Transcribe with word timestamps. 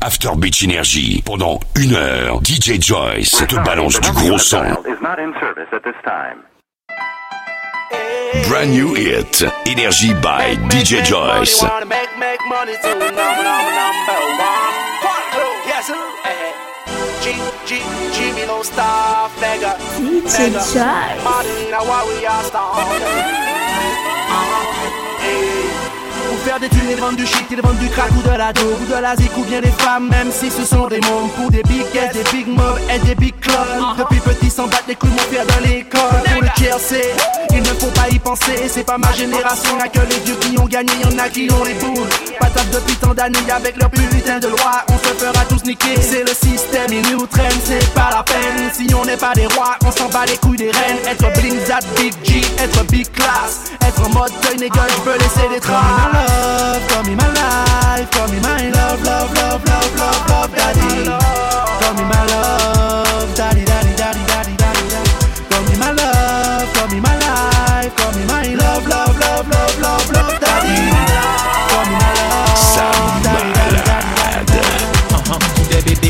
After 0.00 0.36
Beach 0.36 0.62
Energy. 0.62 1.22
Pendant 1.24 1.58
une 1.76 1.94
heure, 1.94 2.40
DJ 2.42 2.80
Joyce 2.80 3.44
te 3.48 3.56
balance 3.64 4.00
du 4.00 4.10
gros 4.12 4.38
son. 4.38 4.62
Brand 8.48 8.70
new 8.70 8.94
hit. 8.94 9.44
Energy 9.66 10.14
by 10.14 10.56
DJ 10.70 11.04
Joyce. 11.04 11.62
DJ 11.62 11.64
Joyce. 22.84 23.47
Faire 26.48 26.60
des 26.60 26.68
thunes, 26.70 26.90
ils 26.90 26.96
vendent 26.96 27.16
du 27.16 27.26
shit, 27.26 27.44
ils 27.50 27.60
vendent 27.60 27.78
du 27.78 27.88
crack 27.88 28.10
ou 28.16 28.22
de 28.22 28.34
la 28.34 28.52
dope 28.52 28.80
ou 28.80 28.86
de 28.86 29.00
la 29.00 29.14
zik 29.16 29.36
ou 29.36 29.44
bien 29.44 29.60
des 29.60 29.70
femmes, 29.70 30.08
même 30.08 30.30
si 30.32 30.50
ce 30.50 30.64
sont 30.64 30.86
des 30.86 31.00
mômes. 31.00 31.28
Pour 31.36 31.50
des 31.50 31.62
big 31.64 31.84
guests, 31.92 32.14
des 32.14 32.24
big 32.32 32.48
mobs 32.48 32.80
et 32.88 32.98
des 33.06 33.14
big 33.14 33.38
clones. 33.38 33.84
Depuis 33.98 34.20
petit, 34.20 34.50
s'en 34.50 34.66
battent 34.66 34.88
les 34.88 34.94
couilles, 34.94 35.10
mon 35.10 35.30
père 35.30 35.44
dans 35.44 35.68
l'école. 35.68 36.22
Pour 36.32 36.42
le 36.42 36.48
tiercé, 36.56 37.02
il 37.50 37.60
ne 37.60 37.74
faut 37.80 37.92
pas 38.00 38.08
y 38.10 38.18
penser. 38.18 38.56
C'est 38.68 38.84
pas 38.84 38.96
ma 38.96 39.12
génération, 39.12 39.76
y'a 39.78 39.88
que 39.88 40.00
les 40.08 40.20
dieux 40.20 40.36
qui 40.40 40.58
ont 40.58 40.64
gagné, 40.64 40.92
y'en 41.04 41.18
a 41.22 41.28
qui 41.28 41.48
ont 41.52 41.64
les 41.64 41.74
boules. 41.74 42.08
Patate 42.40 42.70
depuis 42.70 42.96
tant 42.96 43.12
d'années 43.12 43.50
avec 43.54 43.76
leur 43.76 43.90
putain 43.90 44.38
de 44.38 44.48
loi, 44.48 44.84
on 44.88 44.98
se 44.98 45.12
fera 45.22 45.44
tous 45.44 45.64
niquer. 45.64 46.00
C'est 46.00 46.22
le 46.22 46.32
système, 46.32 46.90
ils 46.90 47.12
nous 47.12 47.26
traînent, 47.26 47.60
c'est 47.62 47.92
pas 47.92 48.10
la 48.10 48.22
peine. 48.22 48.70
Si 48.72 48.86
on 48.94 49.04
n'est 49.04 49.18
pas 49.18 49.34
des 49.34 49.46
rois, 49.48 49.76
on 49.84 49.90
s'en 49.90 50.08
bat 50.08 50.24
les 50.26 50.38
couilles 50.38 50.56
des 50.56 50.70
reines. 50.70 50.98
Être 51.06 51.30
bling, 51.38 51.58
big 51.96 52.14
G, 52.24 52.40
être 52.58 52.84
big 52.86 53.10
class. 53.12 53.72
Être 53.86 54.06
en 54.06 54.18
mode 54.18 54.32
deuil, 54.42 54.56
nigga, 54.56 54.86
je 54.88 55.10
veux 55.10 55.18
laisser 55.18 55.48
des 55.52 55.60
traces 55.60 56.37
love, 56.38 56.82
call 56.90 57.02
me 57.04 57.14
my 57.14 57.28
life, 57.42 58.10
call 58.10 58.28
me 58.28 58.38
my 58.40 58.70
love, 58.70 59.02
love, 59.02 59.30
love, 59.40 59.62
love, 59.70 59.92
love, 60.02 60.22
love, 60.30 60.50
daddy. 60.54 61.04
Call 61.80 61.94
me 61.98 62.04
my 62.14 62.22
love, 62.32 62.57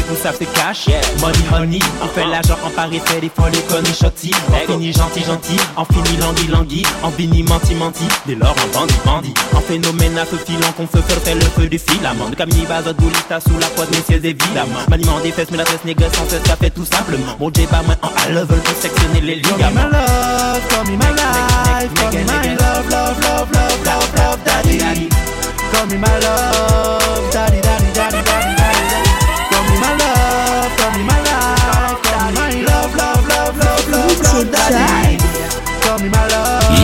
Vous 0.09 0.17
savent 0.17 0.37
c'est 0.39 0.53
cash 0.53 0.87
Money 1.21 1.39
money 1.51 1.79
On 2.03 2.07
fait 2.07 2.25
l'argent 2.27 2.57
en 2.65 2.71
Paris 2.71 3.01
fait 3.05 3.21
des 3.21 3.31
folles 3.35 3.53
connes 3.69 3.85
shotty 3.87 4.31
On 4.53 4.73
finit 4.73 4.93
gentil 4.93 5.23
gentil. 5.25 5.57
On 5.77 5.85
finit 5.85 6.17
langui 6.19 6.47
langui. 6.49 6.83
En 7.03 7.11
bini 7.11 7.43
menti 7.43 7.75
menti. 7.75 8.05
Dès 8.27 8.35
lors 8.35 8.51
en 8.51 8.79
bandit 8.79 8.95
bandit. 9.05 9.35
En 9.55 9.61
phénomène 9.61 10.17
à 10.19 10.25
feu 10.25 10.39
filant 10.47 10.73
qu'on 10.77 10.87
feu 10.87 11.03
fait 11.25 11.35
le 11.35 11.41
feu 11.43 11.67
du 11.69 11.79
filament 11.79 12.29
De 12.31 12.35
Camini 12.37 12.65
Bazot 12.67 12.95
Boulita 12.95 13.41
sous 13.41 13.59
la 13.61 13.67
poids 13.69 13.87
messieurs 13.93 14.25
évidemment 14.25 14.81
Maniement 14.89 15.21
des 15.21 15.33
fesses 15.33 15.51
mais 15.51 15.59
la 15.59 15.65
tresse 15.65 15.85
négoce 15.85 16.13
sans 16.13 16.29
cesse 16.29 16.43
ça 16.47 16.57
fait 16.57 16.71
tout 16.71 16.85
simplement. 16.87 17.37
Mon 17.39 17.51
J 17.53 17.67
pas 17.67 17.83
moins 17.83 17.97
en 18.03 18.09
à 18.25 18.29
level 18.31 18.59
pour 18.59 18.77
sectionner 18.77 19.21
les 19.21 19.41
Call 19.43 19.53
me 19.53 19.59
my 19.59 19.69
ligaments. 19.69 19.91
love, 19.93 20.69
call 20.69 20.85
me 20.85 20.97
my 20.97 21.11
life, 21.11 21.95
call 21.95 22.13
me 22.13 22.25
my 22.25 22.57
love, 22.57 22.91
love, 22.91 23.21
love, 23.21 23.51
love, 23.53 23.85
love, 23.85 24.15
love, 24.17 24.45
daddy. 24.45 25.09
Call 25.73 25.87
me 25.87 25.97
my 25.99 26.09
love, 26.21 27.31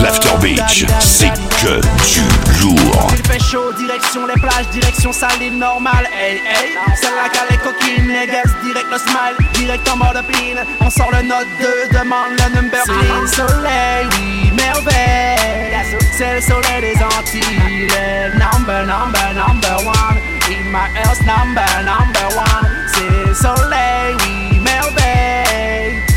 L'After 0.01 0.37
Beach, 0.41 0.85
c'est 0.99 1.31
que 1.61 1.81
du 1.81 2.61
lourd. 2.61 3.07
Il 3.17 3.25
fait 3.25 3.39
chaud, 3.39 3.71
direction 3.73 4.25
les 4.27 4.39
plages, 4.39 4.67
direction 4.71 5.11
saline 5.11 5.57
normale, 5.59 6.07
hey 6.13 6.35
hey. 6.35 6.71
C'est 6.95 7.15
la 7.15 7.29
calée 7.29 7.59
coquine, 7.63 8.07
niggas, 8.07 8.51
direct 8.63 8.87
le 8.91 8.97
smile, 8.97 9.35
direct 9.53 9.87
en 9.89 9.97
mode 9.97 10.21
pin. 10.27 10.63
On 10.81 10.89
sort 10.89 11.11
le 11.11 11.21
note 11.27 11.47
2, 11.59 11.97
demande 11.97 12.31
le 12.31 12.55
number 12.55 12.79
C'est 12.85 13.21
le 13.21 13.27
soleil, 13.27 14.07
oui, 14.17 14.51
merveille. 14.55 15.75
C'est 16.17 16.35
le 16.35 16.41
soleil 16.41 16.81
des 16.81 17.03
Antilles, 17.03 17.87
le 17.89 18.39
number, 18.39 18.85
number, 18.85 19.33
number 19.33 19.77
one. 19.85 20.17
In 20.47 20.71
my 20.71 20.87
house, 20.99 21.19
number, 21.21 21.65
number 21.83 22.27
one. 22.37 22.69
C'est 22.93 23.27
le 23.27 23.33
soleil, 23.33 24.15
oui. 24.19 24.34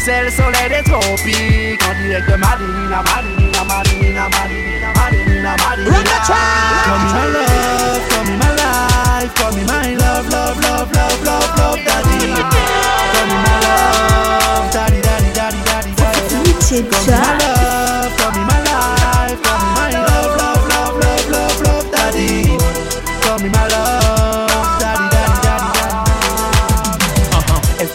C'est 0.08 0.24
le 0.24 0.30
soleil 0.30 0.70
des 0.70 0.82
tropiques, 0.90 1.82
en 1.84 1.92
direct 2.02 2.30
de 2.30 2.36
Madinina, 2.36 3.02
Madinina, 3.04 3.62
Madinina, 3.68 4.28
Madinina, 4.30 4.88
Madinina, 4.96 5.54
Madinina. 5.60 6.16
Call 6.24 6.98
me 6.98 7.12
my 7.12 7.26
love, 7.28 8.08
call 8.08 8.24
me 8.24 8.34
my 8.38 8.48
life, 8.56 9.32
call 9.34 9.52
me 9.52 9.62
my 9.64 9.94
love, 9.96 10.26
love, 10.30 10.58
love, 10.62 10.90
love, 10.94 11.24
love, 11.26 11.58
love, 11.58 11.80
daddy. 11.84 12.32
Call 12.40 13.26
me 13.28 13.36
my 13.36 13.52
love, 13.60 14.72
daddy, 14.72 14.98
daddy, 15.02 15.30
daddy, 15.34 15.60
daddy, 15.66 15.92
daddy. 15.94 16.24
Call 16.24 16.40
me 16.40 16.52
my 16.56 17.36
love, 17.36 17.57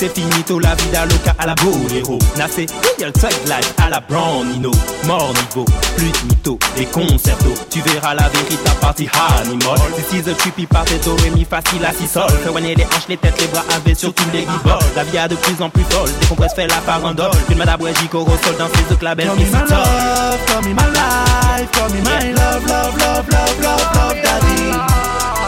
Este 0.03 0.19
finito 0.19 0.59
la 0.59 0.75
vida 0.75 1.06
loca 1.06 1.34
à 1.38 1.46
la 1.46 1.56
Bolero 1.56 2.19
Nace 2.36 2.66
real 2.97 3.14
thug 3.14 3.31
life 3.46 3.74
à 3.78 3.90
la 3.90 4.02
Brown 4.02 4.46
Nino. 4.52 4.69
Mort 5.06 5.31
niveau, 5.34 5.64
plus 5.96 6.12
de 6.12 6.28
mytho 6.28 6.59
Des 6.75 6.86
concertos, 6.88 7.53
tu 7.69 7.80
verras 7.80 8.13
la 8.13 8.28
vérité 8.28 8.69
à 8.69 8.75
partie 8.75 9.09
animal 9.40 9.80
This 9.96 10.28
is 10.28 10.36
trippy 10.36 10.66
party 10.66 11.00
do 11.06 11.16
ré 11.24 11.30
mi 11.30 11.46
facile 11.46 11.86
à 11.86 11.94
si 11.94 12.06
sol 12.06 12.30
Fait 12.44 12.50
wagner 12.50 12.75
les 12.75 12.84
hanches, 12.84 13.08
les 13.08 13.16
têtes, 13.16 13.40
les 13.40 13.47
bras 13.47 13.63
avec 13.74 13.97
sur 13.97 14.13
tous 14.13 14.30
les 14.34 14.42
guiboles 14.42 14.92
La 14.97 15.06
vie 15.06 15.18
a 15.18 15.30
de 15.30 15.36
plus 15.36 15.63
en 15.63 15.69
plus 15.69 15.86
folle, 15.90 16.09
décompresse 16.19 16.53
fait 16.53 16.68
la 16.68 16.81
farandole. 16.81 17.31
Une 17.50 17.58
madame 17.58 17.80
Jico 18.02 18.24
au 18.24 18.25
sol 18.25 18.58
dans 18.59 18.68
ses 18.68 19.06
labels 19.06 19.28
Call 19.28 19.38
me 19.38 19.46
my 19.46 19.62
love, 19.69 20.46
call 20.47 20.63
me 20.63 20.74
my 20.74 20.84
life, 20.92 21.72
call 21.72 21.90
me 21.90 22.02
my 22.02 22.34
love, 22.34 22.68
love, 22.68 22.97
love, 22.97 23.30
love, 23.30 23.63
love, 23.63 24.22
daddy. 24.22 24.69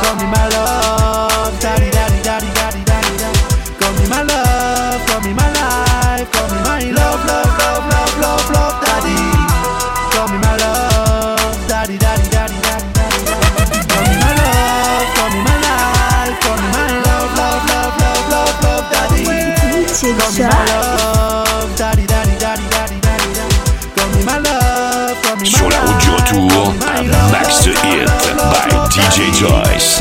Call 0.01 0.15
me 0.15 0.23
my 0.31 0.47
love, 0.55 1.59
daddy, 1.59 1.94
love, 27.63 28.05
love, 28.05 28.69
by 28.69 28.88
DJ. 28.89 29.31
Joyce. 29.33 29.94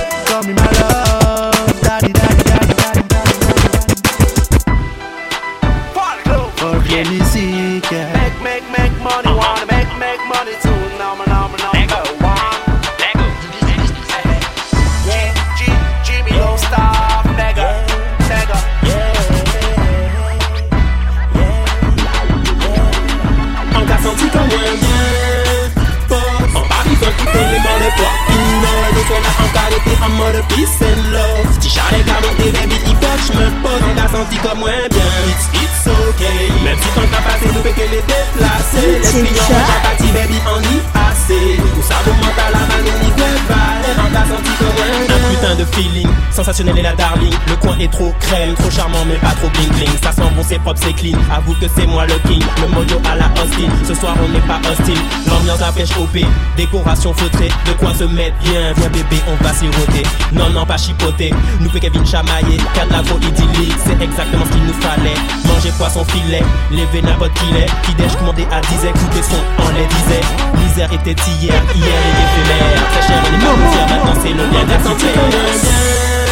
Trop 47.94 48.12
crème, 48.20 48.55
trop 48.55 48.70
charmant 48.70 49.05
mais 49.06 49.17
pas 49.17 49.35
trop 49.38 49.49
bling 49.50 49.70
bling. 49.70 49.96
Ça 50.02 50.12
sent 50.12 50.23
bon, 50.35 50.43
c'est 50.43 50.58
propre, 50.58 50.81
c'est 50.82 50.93
clean. 50.93 51.17
Avoue 51.32 51.55
que 51.55 51.67
c'est 51.75 51.87
moi 51.87 52.06
le 52.06 52.19
king. 52.29 52.43
Le 52.61 52.69
mojo 52.75 53.00
à 53.11 53.17
la 53.17 53.26
Austin 53.41 53.70
Ce 53.87 53.94
soir 53.94 54.14
on 54.23 54.29
n'est 54.29 54.46
pas 54.46 54.61
hostile. 54.69 54.99
L'ambiance 55.29 55.62
à 55.62 55.73
pêche 55.73 55.96
OP 55.99 56.19
Décoration 56.56 57.14
feutrée. 57.14 57.50
De 57.67 57.73
quoi 57.73 57.94
se 57.94 58.05
mettre 58.05 58.37
bien. 58.38 58.73
Viens 58.76 58.88
bébé 58.91 59.19
on 59.29 59.43
va 59.43 59.52
siroter. 59.52 60.02
Non 60.32 60.50
non 60.50 60.67
pas 60.67 60.76
chipoter. 60.76 61.32
Nous 61.61 61.70
fait 61.70 61.81
Kevin 61.81 62.06
chamailler 62.06 62.58
Cadre 62.75 62.93
l'agro 62.93 63.19
idyllique. 63.19 63.75
C'est 63.87 64.00
exactement 64.02 64.44
ce 64.44 64.50
qu'il 64.52 64.64
nous 64.64 64.81
fallait. 64.81 65.19
Manger 65.46 65.73
poisson 65.79 66.05
filet. 66.05 66.43
Lever 66.70 67.02
n'importe 67.02 67.35
qui 67.35 67.52
l'est. 67.52 67.70
Qui 67.85 67.94
déj 67.94 68.14
commandé 68.17 68.46
à 68.50 68.61
10 68.61 68.85
Écouter 68.85 69.23
son 69.23 69.41
on 69.58 69.69
les 69.70 69.87
disait. 69.87 70.25
Misère 70.58 70.93
était 70.93 71.17
hier. 71.41 71.62
Hier 71.75 71.99
est 72.08 72.19
éphémère 72.25 72.82
Très 72.91 73.06
cher 73.06 73.23
on 73.23 73.35
est 73.35 73.41
pas 73.41 73.55
Maintenant 73.94 74.17
c'est 74.20 74.32
le 74.32 76.24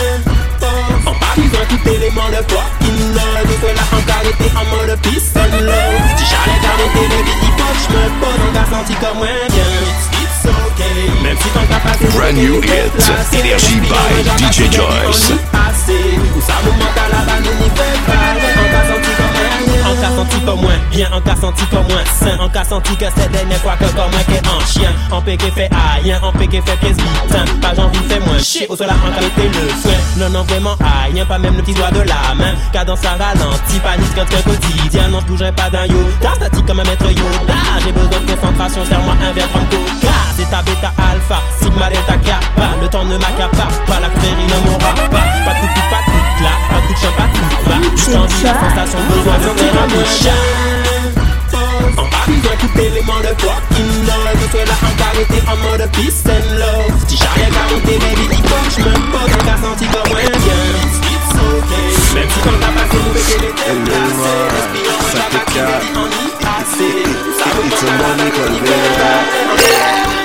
bien 1.36 1.48
d'être 1.48 2.18
en 2.18 2.30
de 2.30 2.36
fucking 2.36 3.14
love 3.14 3.46
Nous 3.46 3.58
fait 3.60 3.74
la 3.74 3.86
encarité 3.98 4.46
en 4.56 4.64
mode 4.76 4.98
peace 5.02 5.32
and 5.36 5.64
love 5.64 6.02
Si 6.16 6.24
j'allais 6.24 6.60
garder 6.62 6.88
les 7.08 7.22
vies 7.22 7.38
hip-hop 7.42 7.76
J'me 7.88 8.04
pose 8.20 8.40
on 8.48 8.52
t'a 8.52 8.64
senti 8.76 8.94
comme 8.94 9.18
moi. 9.18 9.26
Bien 9.48 9.64
It's 10.20 10.44
okay 10.44 11.22
Même 11.22 11.36
si 11.38 11.48
ton 11.48 11.64
cas 11.66 11.80
passé 11.80 12.06
Brand 12.16 12.34
new 12.34 12.60
hit. 12.62 12.92
Energy 13.32 13.80
by 13.80 14.12
DJ 14.38 14.72
Joyce. 14.72 15.32
Ou 16.36 16.40
ça 16.40 16.54
nous 16.64 16.72
manque 16.72 16.96
à 16.96 17.08
la 17.08 17.24
vanne, 17.24 17.44
on 17.44 17.64
y 17.64 17.70
fait 17.70 17.98
pas 18.06 18.31
moi 19.94 19.98
en 19.98 20.00
cas 20.00 20.16
senti 20.16 20.40
comme 20.44 20.60
moi, 20.60 20.72
bien 20.90 21.08
en 21.12 21.20
cas 21.20 21.36
senti 21.40 21.64
comme 21.66 21.86
moi, 21.88 22.00
sain 22.18 22.38
en 22.38 22.48
cas 22.48 22.64
senti 22.64 22.96
que 22.96 23.04
c'est 23.16 23.30
dernière 23.30 23.58
fois 23.58 23.76
que 23.76 23.84
comme 23.84 24.10
moi 24.10 24.20
qui 24.26 24.48
en 24.48 24.60
chien, 24.66 24.90
en 25.10 25.20
péché 25.20 25.50
fait 25.54 25.70
rien, 26.02 26.20
en 26.22 26.32
péché 26.32 26.62
fait 26.64 26.76
pièce 26.76 26.96
putain, 26.96 27.44
pas 27.60 27.74
j'envie 27.74 27.98
fait 28.08 28.20
moins 28.20 28.38
chier, 28.38 28.66
au 28.68 28.76
cela 28.76 28.94
en 28.94 29.12
qualité 29.12 29.42
le 29.48 29.68
frein, 29.68 29.98
non 30.18 30.30
non 30.30 30.44
vraiment 30.44 30.76
rien, 31.10 31.24
pas 31.26 31.38
même 31.38 31.56
le 31.56 31.62
petit 31.62 31.74
doigt 31.74 31.90
de 31.90 32.00
la 32.00 32.34
main, 32.36 32.54
cadence 32.72 33.00
ça 33.00 33.10
ralentit, 33.10 33.80
panique 33.80 34.14
quand 34.14 34.22
un 34.22 34.42
quotidien, 34.42 35.08
non 35.08 35.20
je 35.20 35.26
bougerai 35.26 35.52
pas 35.52 35.70
d'un 35.70 35.86
yo, 35.86 35.98
t'as 36.20 36.34
statique 36.34 36.66
comme 36.66 36.80
un 36.80 36.84
maître 36.84 37.10
Yoda, 37.10 37.60
j'ai 37.84 37.92
besoin 37.92 38.20
de 38.20 38.32
concentration, 38.32 38.84
serre-moi 38.86 39.14
un 39.22 39.32
verre 39.32 39.52
comme 39.52 39.66
coca, 39.66 40.16
zeta 40.36 40.62
beta 40.62 40.92
alpha, 41.10 41.40
sigma 41.60 41.88
delta 41.88 42.16
kappa, 42.24 42.68
le 42.80 42.88
temps 42.88 43.04
ne 43.04 43.16
m'accapare 43.16 43.84
pas, 43.86 44.00
la 44.00 44.08
prairie 44.08 44.46
ne 44.48 44.70
m'aura 44.70 45.01
tout 48.04 48.10
va, 48.10 48.26
juste 48.26 48.34
envie, 48.34 48.44
la 48.44 48.54
sensation, 48.54 48.98
besoin 49.08 49.38
de 49.38 49.58
faire 49.58 49.82
un 49.82 49.86
bouchard. 49.88 50.92
On 51.98 52.02
va 52.02 52.20
vivre 52.26 52.50
tout 52.58 52.80
élément 52.80 53.20
de 53.20 53.32
fucking 53.40 54.06
love 54.06 54.36
Je 54.40 54.46
suis 54.48 54.66
là 54.66 54.76
en 54.82 54.94
carité 54.96 55.38
en 55.46 55.56
mode 55.56 55.84
peace 55.92 56.22
and 56.26 56.46
love. 56.58 56.94
Si 57.06 57.16
j'arrive 57.16 57.44
à 57.44 57.50
carité, 57.50 57.98
baby, 57.98 58.24
dis 58.34 58.42
pas 58.42 58.64
je 58.70 58.80
me 58.82 58.92
pose 59.12 59.32
On 59.32 59.44
t'a 59.44 59.56
senti 59.60 59.86
comme 59.86 60.08
moi 60.08 60.20
bien. 60.20 60.60
It's 61.12 61.30
okay 61.34 61.86
Même 62.14 62.30
si 62.30 62.40
quand 62.40 62.58
t'as 62.60 62.72
passé, 62.72 62.98
nous 63.04 63.12
que 63.12 63.36
les 63.42 63.52
têtes 63.52 63.84
cassées 63.84 64.48
Respire, 64.52 64.94
on 64.98 65.10
t'a 65.12 65.28
pas 65.30 65.46
baby, 65.52 65.86
on 65.96 66.08
y 66.08 66.30
assez 66.58 66.94
Ça 67.38 67.46
veut 67.54 67.70
pas 67.70 68.12
Everybody 68.24 70.21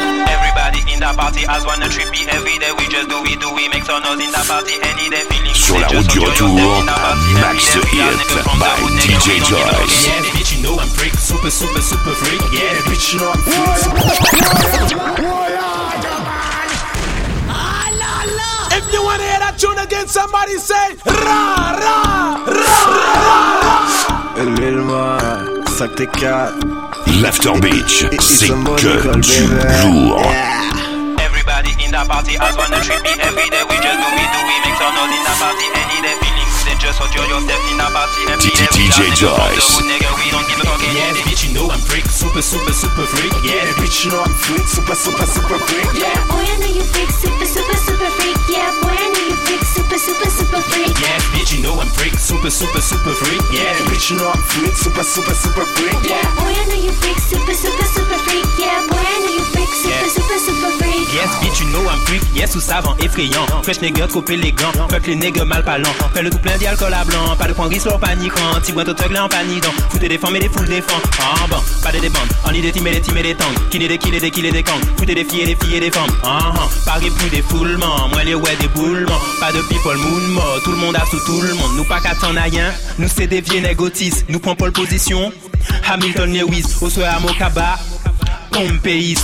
Sur 5.54 5.80
la 5.80 5.88
route 5.88 6.08
du 6.08 6.20
retour, 6.20 6.84
Max 7.42 7.76
Hit 7.92 8.20
by 8.60 8.80
DJ 9.00 9.40
Joyce. 9.46 10.08
Yeah, 10.08 10.22
bitch, 10.34 10.52
you 10.56 10.64
know 10.64 10.80
I'm 10.80 10.88
freak, 10.90 11.14
super, 11.16 11.50
super, 11.52 11.82
super 11.82 12.16
freak. 12.16 12.42
Yeah, 12.54 12.74
bitch, 12.88 13.14
you 13.14 13.20
know 13.20 13.32
I'm 13.32 13.42
freak. 13.44 13.58
If 18.72 18.94
you 18.94 19.04
wanna 19.04 19.24
hear 19.24 19.40
that 19.40 19.58
tune 19.60 19.78
again, 19.78 20.08
somebody 20.08 20.58
say 20.58 20.96
ra 21.06 21.76
ra 21.82 21.98
ra 22.48 22.68
ra. 23.26 23.78
Quatre. 26.18 26.54
L'After 27.22 27.60
Beach, 27.60 28.06
c'est 28.20 28.48
que 28.48 29.18
du 29.20 29.48
lourd. 30.08 30.22
Everybody 31.98 32.38
in 32.38 32.38
the 32.38 32.46
party 32.46 32.46
has 32.46 32.54
one 32.54 32.74
a 32.74 32.78
trippy 32.78 33.10
every 33.26 33.50
day. 33.50 33.64
We 33.66 33.74
just 33.82 33.98
do 33.98 34.06
it, 34.06 34.30
do 34.30 34.40
we 34.46 34.56
make 34.62 34.78
some 34.78 34.94
noise 34.94 35.18
in 35.18 35.24
the 35.26 35.34
party 35.42 35.66
any 35.74 35.98
day. 36.06 36.14
Feeling 36.22 36.46
good 36.46 36.68
and 36.70 36.78
just 36.78 37.02
enjoy 37.02 37.26
yourself 37.26 37.64
in 37.74 37.78
the 37.82 37.88
party 37.90 38.22
every 38.30 38.54
day. 38.54 38.70
We 38.70 38.86
DJ 38.86 39.02
dance 39.02 39.02
it 39.02 39.18
Joyce. 39.18 39.70
nigga, 39.82 40.10
we 40.14 40.30
don't 40.30 40.46
give 40.46 40.62
a 40.62 40.66
fuck 40.70 40.82
Yeah, 40.94 41.10
bitch, 41.26 41.50
you 41.50 41.58
know 41.58 41.74
I'm 41.74 41.82
freak, 41.82 42.06
super, 42.06 42.46
super, 42.46 42.70
super 42.70 43.08
freak. 43.10 43.34
Yeah, 43.42 43.66
bitch, 43.82 44.06
you 44.06 44.14
know 44.14 44.22
I'm 44.22 44.36
freak, 44.38 44.62
super, 44.70 44.94
super, 44.94 45.26
super 45.26 45.58
freak. 45.58 45.90
Yeah. 45.98 46.14
Yeah, 46.14 46.22
boy, 46.30 46.46
I 46.46 46.54
know 46.62 46.70
you 46.70 46.86
freak, 46.86 47.10
super, 47.18 47.50
super, 47.50 47.78
super 47.82 48.10
freak. 48.14 48.38
Yeah, 48.46 48.70
boy, 48.78 48.94
I 48.94 49.06
know 49.10 49.24
you 49.26 49.38
freak, 49.42 49.64
super, 49.66 49.98
super, 49.98 50.30
super 50.30 50.62
freak. 50.70 50.94
Yeah, 51.02 51.18
bitch, 51.34 51.50
you 51.58 51.66
know 51.66 51.82
I'm 51.82 51.90
freak, 51.98 52.14
super, 52.22 52.54
super, 52.54 52.82
super 52.82 53.14
freak. 53.18 53.42
Yeah, 53.50 53.74
bitch, 53.90 54.14
you 54.14 54.22
know 54.22 54.30
I'm 54.30 54.44
freak, 54.46 54.78
super, 54.78 55.02
super, 55.02 55.34
super 55.34 55.66
freak. 55.74 55.98
Yeah, 56.06 56.22
boy, 56.38 56.54
I 56.54 56.62
know 56.70 56.78
you 56.78 56.94
freak, 57.02 57.18
super, 57.26 57.58
super, 57.58 57.88
super 57.90 58.20
freak. 58.30 58.46
Yeah, 58.62 58.86
boy, 58.86 59.02
I 59.02 59.18
know 59.26 59.34
you 59.34 59.46
freak, 59.50 59.57
Yes, 60.08 61.32
bitch, 61.42 61.60
you 61.60 61.68
know 61.72 61.84
I'm 61.90 62.00
freak. 62.06 62.22
Yes, 62.34 62.56
ou 62.56 62.62
savant, 62.62 62.96
effrayant. 63.00 63.46
Fresh 63.64 63.82
nigga, 63.82 64.08
trop 64.08 64.24
élégant. 64.30 64.72
Les 65.06 65.16
niggas 65.16 65.46
mal 65.46 65.64
parlants. 65.64 65.94
Fais 66.14 66.22
le 66.22 66.30
tout 66.30 66.38
plein 66.40 66.58
d'alcool 66.58 66.94
à 66.94 67.04
blanc. 67.04 67.36
Pas 67.38 67.48
de 67.48 67.54
point 67.54 67.68
gris, 67.68 67.80
slow 67.80 67.98
paniquant. 67.98 68.60
Ti 68.64 68.72
bois 68.72 68.84
là 68.86 69.26
en 69.26 69.28
paniquant. 69.28 69.72
Foutez 69.90 70.08
des 70.08 70.18
femmes 70.18 70.36
et 70.36 70.40
des 70.40 70.50
foules 70.50 70.68
des 70.68 70.82
femmes. 70.82 71.02
Ah 71.20 71.46
bon, 71.50 71.58
pas 71.84 71.92
des 71.92 72.00
débandes. 72.00 72.30
On 72.46 72.52
lit 72.52 72.62
des 72.62 72.72
teams 72.72 72.88
et 72.88 72.92
des 72.92 73.02
teams 73.02 73.18
et 73.18 73.24
des 73.24 73.36
tangs. 73.36 73.46
Qui 73.70 73.80
des 73.80 73.98
kills 73.98 74.16
et 74.16 74.20
des 74.20 74.32
kills 74.32 74.46
et 74.46 74.52
des 74.52 74.64
gangs. 74.64 74.82
Foutez 74.98 75.16
des 75.16 75.24
filles 75.24 75.42
et 75.42 75.46
des 75.46 75.56
filles 75.56 75.76
et 75.76 75.80
des 75.80 75.92
femmes. 75.92 76.12
Ah 76.24 76.54
ah, 76.56 76.68
Paris 76.86 77.10
plus 77.10 77.30
des 77.30 77.42
foulements. 77.42 78.08
Moi 78.12 78.24
les 78.24 78.36
ouais 78.36 78.56
des 78.60 78.68
boulements. 78.68 79.20
Pas 79.40 79.52
de 79.52 79.62
people 79.64 79.98
moon 79.98 80.28
mort. 80.34 80.60
Tout 80.64 80.72
le 80.72 80.78
monde 80.78 80.96
a 80.96 81.06
sous 81.06 81.20
tout 81.26 81.42
le 81.42 81.54
monde. 81.54 81.76
Nous 81.76 81.86
pas 81.86 82.00
qu'à 82.00 82.16
t'en 82.16 82.30
rien. 82.30 82.74
Nous 82.98 83.10
c'est 83.14 83.28
des 83.28 83.42
vieux 83.42 83.60
négotis. 83.60 84.14
Nous 84.30 84.40
prend 84.40 84.56
pole 84.56 84.72
position. 84.72 85.32
Hamilton 85.90 86.34
Lewis. 86.34 86.66
Au 86.82 86.90
soir 86.90 87.16
à 87.16 87.20
Mokaba. 87.20 87.78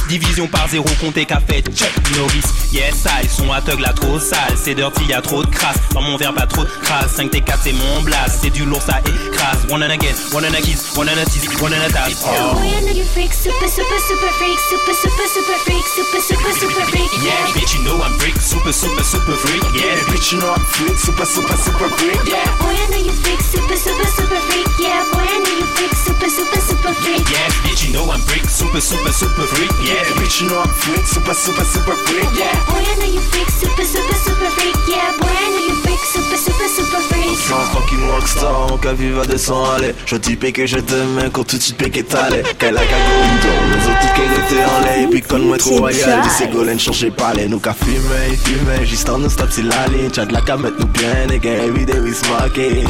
Division 0.09 0.47
par 0.47 0.67
zéro, 0.69 0.85
comptez 1.01 1.25
qu'a 1.25 1.39
fait 1.39 1.63
Chuck 1.75 1.91
Norris. 2.15 2.43
Yes, 2.71 2.95
ça, 3.03 3.11
ils 3.21 3.29
sont 3.29 3.51
aveugles 3.51 3.81
là 3.81 3.93
trop 3.93 4.19
sale. 4.19 4.55
C'est 4.55 4.75
dirty, 4.75 5.05
y'a 5.05 5.21
trop 5.21 5.43
de 5.43 5.49
crasse. 5.49 5.77
Dans 5.93 6.01
mon 6.01 6.17
verre, 6.17 6.33
pas 6.33 6.47
trop 6.47 6.63
de 6.63 6.69
crasse. 6.81 7.13
5 7.15 7.31
T4, 7.31 7.57
c'est 7.63 7.73
mon 7.73 8.01
blast. 8.01 8.39
C'est 8.41 8.49
du 8.49 8.65
lourd, 8.65 8.81
ça 8.81 8.99
écrase. 8.99 9.65
One 9.69 9.83
and 9.83 9.91
again, 9.91 10.13
one 10.33 10.45
and 10.45 10.53
a 10.53 10.61
kiss, 10.61 10.95
one 10.95 11.09
and 11.09 11.17
a 11.17 11.25
tease, 11.25 11.49
one 11.61 11.73
and 11.73 11.81
a 11.85 11.89
tasse. 11.89 12.23
Oh. 12.25 12.53
Boy, 12.55 12.67
I 12.67 12.81
know 12.81 12.93
you 12.93 13.05
freak, 13.05 13.33
super, 13.33 13.67
super, 13.67 13.99
super 14.07 14.31
freak, 14.37 14.59
super, 14.69 14.93
super, 14.93 15.27
super 15.33 15.57
freak, 15.65 15.85
super, 15.85 16.21
super, 16.21 16.53
super 16.53 16.85
freak. 16.91 17.09
Yeah, 17.23 17.37
bitch, 17.53 17.73
you 17.73 17.83
know 17.85 18.01
I'm 18.01 18.13
freak, 18.19 18.37
super, 18.37 18.73
super, 18.73 19.03
super 19.03 19.37
freak. 19.37 19.63
Yeah, 19.73 19.97
bitch, 20.09 20.31
you 20.33 20.39
know 20.41 20.53
I'm 20.53 20.65
freak, 20.65 20.97
super, 20.97 21.25
super, 21.25 21.57
super 21.57 21.89
freak. 21.97 22.21
Yeah, 22.25 22.45
boy, 22.59 22.73
I 22.73 22.85
know 22.89 23.01
you 23.01 23.13
freak, 23.21 23.41
super, 23.41 23.77
super, 23.77 24.07
super 24.13 24.41
freak. 24.49 24.67
Yeah, 24.79 25.05
boy, 25.13 25.25
I 25.25 25.37
know 25.41 25.57
you 25.57 25.67
freak, 25.77 25.93
super, 25.93 26.29
super, 26.29 26.61
super 26.61 26.93
freak. 27.01 27.23
Yeah, 27.29 27.49
bitch, 27.65 27.85
you 27.85 27.93
know 27.93 28.09
I'm 28.11 28.21
freak, 28.21 28.45
super, 28.49 28.81
super, 28.81 29.13
super 29.13 29.22
freak. 29.29 29.71
Yeah, 29.83 30.03
bitch, 30.19 30.41
you 30.41 30.49
know 30.49 30.61
I'm 30.61 30.69
freak, 30.69 31.05
super, 31.05 31.33
super, 31.33 31.63
super 31.63 31.95
freak. 31.95 32.27
Yeah, 32.37 32.53
boy, 32.67 32.81
I 32.81 32.95
know 32.99 33.09
you 33.13 33.21
freak, 33.31 33.49
super, 33.49 33.83
super, 33.83 34.17
super 34.25 34.49
freak. 34.57 34.75
Yeah, 34.87 35.11
boy, 35.19 35.29
I 35.29 35.47
know 35.51 35.63
you 35.67 35.75
freak, 35.83 35.99
super, 35.99 36.37
super, 36.37 36.67
super 36.67 37.01
freak. 37.09 37.23
C'est 37.35 37.53
un 37.53 37.65
fucking 37.73 38.09
rockstar, 38.09 38.67
mon 38.69 38.77
cas 38.77 38.93
viva 38.93 39.25
descend 39.25 39.67
aller 39.75 39.93
Je 40.05 40.15
dis 40.15 40.37
que 40.37 40.65
je 40.65 40.77
t'aime 40.77 41.29
quand 41.31 41.43
tout 41.43 41.57
de 41.57 41.61
suite 41.61 41.77
péqué 41.77 42.03
t'allais 42.03 42.43
Qu'elle 42.57 42.77
a 42.77 42.81
cagoule 42.81 43.71
les 43.71 43.85
autres 43.85 44.13
qui 44.13 44.55
étaient 44.55 44.63
en 44.63 44.79
lait 44.81 45.07
Puis 45.09 45.21
quand 45.21 45.39
moi 45.39 45.57
trop 45.57 45.77
royal, 45.77 46.21
dis 46.21 46.29
c'est 46.29 46.51
golène 46.51 46.79
changer 46.79 47.11
pas 47.11 47.33
les 47.33 47.47
Nous 47.47 47.59
qu'à 47.59 47.73
fumer, 47.73 48.37
fumer, 48.43 48.85
juste 48.85 49.09
en 49.09 49.17
non-stop 49.17 49.49
c'est 49.49 49.63
la 49.63 49.87
ligne. 49.87 50.11
T'as 50.11 50.25
de 50.25 50.33
la 50.33 50.41
cam 50.41 50.61
mettre 50.61 50.77
nous 50.79 50.87
bien, 50.87 51.25
les 51.29 51.39
gars, 51.39 51.51
every 51.51 51.85
day 51.85 51.99
we 51.99 52.13
smoking 52.13 52.87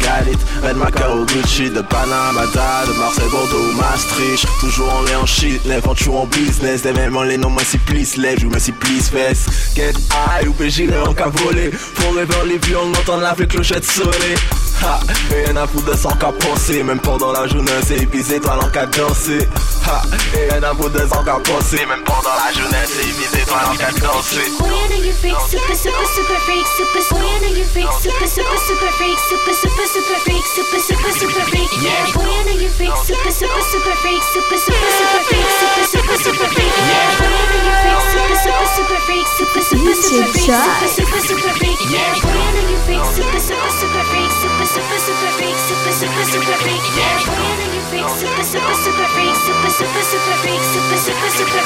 Got 0.00 0.28
it, 0.28 0.38
Red 0.62 0.76
Macao, 0.76 1.24
Gucci, 1.24 1.70
de 1.70 1.80
Panama, 1.80 2.42
de 2.42 2.98
Marseille, 2.98 3.28
Bordeaux, 3.30 3.72
Maastricht. 3.76 4.46
Toujours 4.60 4.92
en 4.92 5.02
lait 5.02 5.16
en 5.16 5.26
shit, 5.26 5.64
lève 5.66 5.86
en 5.88 6.26
business 6.26 6.82
Des 6.82 6.92
mêmes 6.92 7.16
les 7.24 7.36
noms, 7.36 7.50
moi 7.50 7.62
si 7.64 7.78
please, 7.78 8.16
lève, 8.16 8.38
je 8.38 8.46
me 8.46 8.58
si 8.58 8.72
please, 8.72 9.10
fesse 9.10 9.46
Get 9.74 9.94
high, 10.10 10.48
ou 10.48 10.52
pégirer 10.52 10.98
en 11.00 11.12
qu'à 11.12 11.28
voler 11.28 11.70
Pour 11.70 12.14
rêver 12.14 12.34
les 12.46 12.58
vieux, 12.58 12.78
on 12.78 12.90
entend 12.90 13.18
la 13.18 13.34
vraie 13.34 13.46
clochette 13.46 13.84
sonner 13.84 14.34
Ha, 14.82 15.00
et 15.30 15.46
rien 15.46 15.56
à 15.56 15.66
foutre 15.66 15.90
de 15.90 15.96
son 15.96 16.10
qu'à 16.10 16.32
penser 16.32 16.82
Même 16.82 17.00
pendant 17.00 17.32
la 17.32 17.46
journée, 17.46 17.72
c'est 17.86 17.96
épuisé, 17.96 18.38
toi 18.40 18.58
l'en 18.60 18.68
qu'à 18.68 18.84
danser 18.86 19.48
Ha, 19.86 20.02
et 20.34 20.52
rien 20.52 20.62
à 20.62 20.74
foutre 20.74 20.92
de 20.92 21.08
son 21.08 21.24
qu'à 21.24 21.38
penser 21.40 21.78
Même 21.86 22.04
pendant 22.04 22.36
la 22.36 22.52
journée, 22.52 22.84
c'est 22.86 23.08
épuisé, 23.08 23.44
toi 23.46 23.56
l'en 23.66 23.76
qu'à 23.76 23.90
danser 23.92 24.52
Boy, 24.58 24.68
I 24.68 24.88
know 24.88 25.02
you 25.02 25.12
freak, 25.12 25.36
super, 25.48 25.76
super, 25.76 26.06
super 26.14 26.40
freak, 26.44 26.66
super, 26.76 27.02
boy, 27.10 27.24
I 27.24 27.38
know 27.40 27.56
you 27.56 27.64
freak, 27.64 27.88
super, 28.02 28.28
super, 28.28 28.58
super 28.68 28.92
freak, 29.00 29.18
super, 29.18 29.54
super, 29.54 29.86
super 29.88 30.18
freak, 30.24 30.44
super, 30.44 30.80
super, 30.80 31.12
super 31.12 31.44
freak. 31.48 31.70
Yeah, 31.80 32.12
boy, 32.12 32.28
I 32.28 32.44
know 32.44 32.60
you 32.60 32.68
freak, 32.68 32.92
super, 33.08 33.32
super, 33.32 33.64
super 33.72 33.96
freak, 34.04 34.22
super, 34.22 34.58
super, 34.60 34.90
super 34.92 35.22
freak, 35.24 35.45
super, 35.48 35.84
super, 35.86 36.16
super 36.18 36.48
freak. 36.54 36.74
Yeah, 36.90 37.06
know 37.20 37.44
you 37.62 37.72
freak, 37.82 38.02
super, 38.12 38.36
super, 38.44 38.68
super 38.76 39.00
freak, 39.06 39.26
super, 39.36 39.62
super, 39.62 39.94
super 39.94 40.26
freak, 40.32 40.46
super, 40.46 40.88
super, 40.88 41.20
super 41.26 41.52
freak. 41.58 41.80
Yeah, 41.90 42.12
know 42.22 42.50
you 42.70 42.78
freak, 42.86 43.04
super, 43.16 43.40
super, 43.40 43.72
super 43.78 44.04
freak, 44.10 44.30
super, 44.30 44.66
super, 44.66 44.98
super 44.98 45.30
freak, 45.38 45.56
super, 45.66 45.92
super, 45.92 46.24
super 46.30 46.56
freak. 46.62 46.84
Yeah, 46.96 47.16
know 47.26 47.74
you 47.74 47.82
freak, 47.90 48.08
super, 48.20 48.44
super, 48.44 48.76
super 48.84 49.08
freak, 49.14 49.34
super, 49.34 49.70
super, 49.70 50.02
super 50.02 50.36
freak, 50.42 50.62
super, 50.72 50.98
super, 50.98 51.30
super 51.36 51.65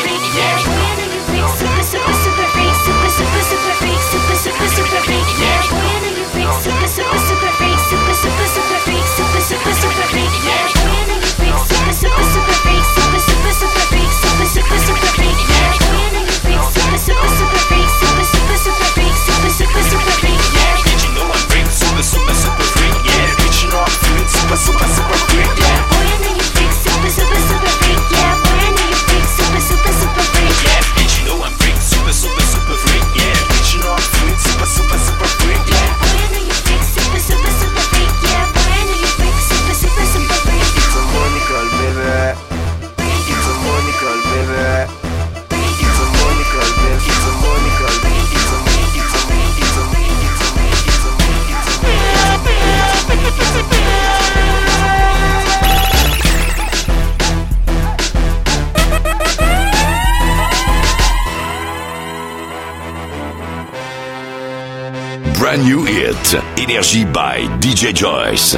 Énergie 66.71 67.05
by 67.05 67.49
DJ 67.61 67.93
Joyce. 67.93 68.57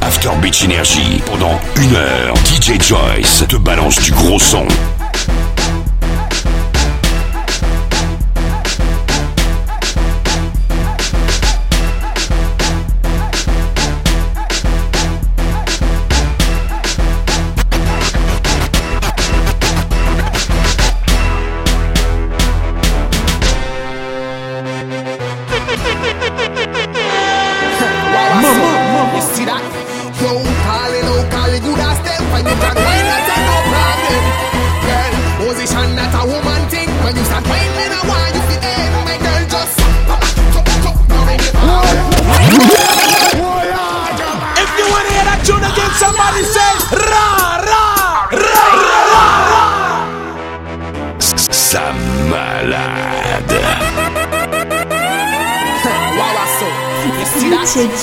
After 0.00 0.30
Beach 0.40 0.62
Energy, 0.62 1.20
pendant 1.26 1.58
une 1.82 1.96
heure, 1.96 2.36
DJ 2.44 2.80
Joyce 2.80 3.44
te 3.48 3.56
balance 3.56 4.00
du 4.02 4.12
gros 4.12 4.38
son. 4.38 4.68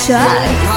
shy. 0.04 0.73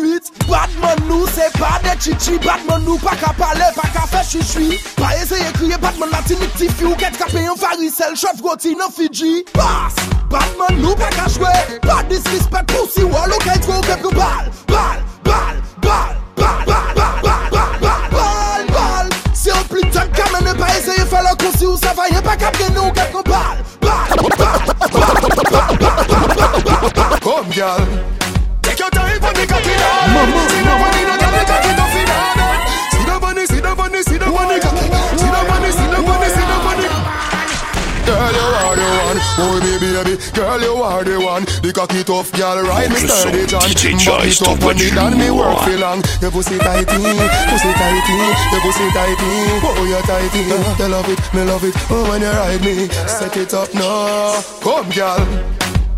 18 0.00 0.32
Batman 0.48 0.96
nou 1.08 1.26
se 1.28 1.46
pa 1.58 1.78
de 1.84 1.92
chichi 2.00 2.38
Batman 2.44 2.82
nou 2.84 2.98
pa 2.98 3.14
ka 3.20 3.32
pale, 3.36 3.66
pa 3.76 3.86
ka 3.92 4.06
fe 4.08 4.22
chichui 4.24 4.78
Pa 4.96 5.12
eseye 5.20 5.52
kriye 5.58 5.78
Batman 5.80 6.10
la 6.10 6.22
tinik 6.28 6.52
ti 6.56 6.68
fi 6.68 6.86
Ou 6.88 6.96
ket 6.96 7.16
kape 7.20 7.42
yon 7.44 7.58
varisel, 7.60 8.16
chef 8.16 8.40
goti 8.40 8.74
nan 8.78 8.92
Fiji 8.94 9.44
Bas, 9.52 9.98
Batman 10.32 10.80
nou 10.80 10.96
pa 10.98 11.10
ka 11.16 11.28
chwe 11.32 11.52
Pa 11.84 12.00
disrespect 12.08 12.72
pou 12.72 12.88
si 12.92 13.04
wal 13.04 13.34
Ou 13.36 13.44
ket 13.44 13.66
go 13.68 13.80
bep 13.86 14.06
yo 14.06 14.12
bal, 14.16 14.48
bal, 14.72 15.02
bal, 15.28 15.60
bal, 15.84 16.14
bal, 16.38 16.62
bal, 16.70 16.94
bal, 16.96 17.18
bal, 17.26 17.44
bal, 17.52 17.74
bal, 17.84 18.06
bal, 18.14 18.70
bal 18.72 19.12
Se 19.36 19.52
ou 19.56 19.68
pli 19.72 19.84
tank 19.92 20.14
kamene 20.16 20.56
pa 20.60 20.70
eseye 20.78 21.04
fe 21.12 21.24
la 21.26 21.34
konsi 21.44 21.68
Ou 21.68 21.80
sa 21.80 21.92
vayen 21.98 22.24
pa 22.24 22.38
kap 22.40 22.56
gen 22.62 22.72
nou 22.78 22.94
ket 22.96 23.12
go 23.12 23.24
bal, 23.28 23.60
bal, 23.84 24.16
bal, 24.16 24.40
bal, 24.40 24.64
bal, 24.80 25.20
bal, 25.20 25.44
bal, 25.44 25.76
bal, 25.84 26.64
bal, 26.64 26.90
bal 26.96 27.20
Kom 27.20 27.52
gyal 27.52 27.84
the 29.40 29.46
cocky, 29.48 29.74
darling. 29.80 30.28
See 30.52 30.60
the 30.60 30.74
money, 30.76 31.02
no 31.08 31.14
girl, 31.16 31.32
the 31.32 31.42
cocky 31.48 31.72
tough 31.72 31.96
in 31.96 32.04
darling. 32.04 32.60
See 32.92 33.04
the 33.08 33.16
money, 33.20 33.44
see 33.46 33.60
the 33.60 33.72
money, 33.74 34.00
see 34.02 34.18
the 34.18 34.28
money. 34.28 34.60
See 34.60 35.30
the 35.32 35.40
money, 35.48 35.70
see 35.72 35.88
the 35.88 36.00
money, 36.04 36.28
see 36.28 36.46
the 36.50 36.58
money. 36.60 36.88
Girl, 38.04 38.32
you 38.32 38.48
are 38.60 38.76
the 38.76 38.88
one, 39.06 39.20
oh 39.38 39.56
baby, 39.62 39.88
baby. 39.96 40.14
Girl, 40.34 40.60
you 40.60 40.74
are 40.82 41.04
the 41.04 41.16
one. 41.20 41.44
The 41.62 41.72
cocky 41.72 42.02
tough 42.04 42.32
girl, 42.32 42.60
ride 42.64 42.90
me 42.90 43.00
Le 43.00 43.08
sturdy, 43.08 43.46
son 43.46 43.60
John. 43.60 43.62
DJ 43.70 43.92
Back 43.92 44.00
Joyce 44.00 44.40
it 44.40 44.48
up 44.48 44.58
t'envoie 44.58 44.82
it 44.82 44.96
and 44.98 45.16
me 45.16 45.28
lourd. 45.30 45.46
work 45.46 45.58
for 45.64 45.78
long. 45.78 46.00
Your 46.20 46.30
pussy 46.30 46.58
tighty, 46.58 47.00
pussy 47.48 47.70
tighty, 47.80 48.18
your 48.50 48.60
pussy 48.60 48.86
tighty. 48.92 49.32
Oh, 49.64 49.84
you 49.88 50.02
tighty. 50.04 50.42
You 50.50 50.88
love 50.88 51.08
it, 51.08 51.20
me 51.32 51.42
love 51.44 51.64
it. 51.64 51.74
Oh, 51.88 52.10
when 52.10 52.20
you 52.20 52.28
ride 52.28 52.62
me, 52.64 52.88
set 53.06 53.36
it 53.36 53.54
up 53.54 53.72
now. 53.74 54.42
Come, 54.60 54.90
girl. 54.90 55.22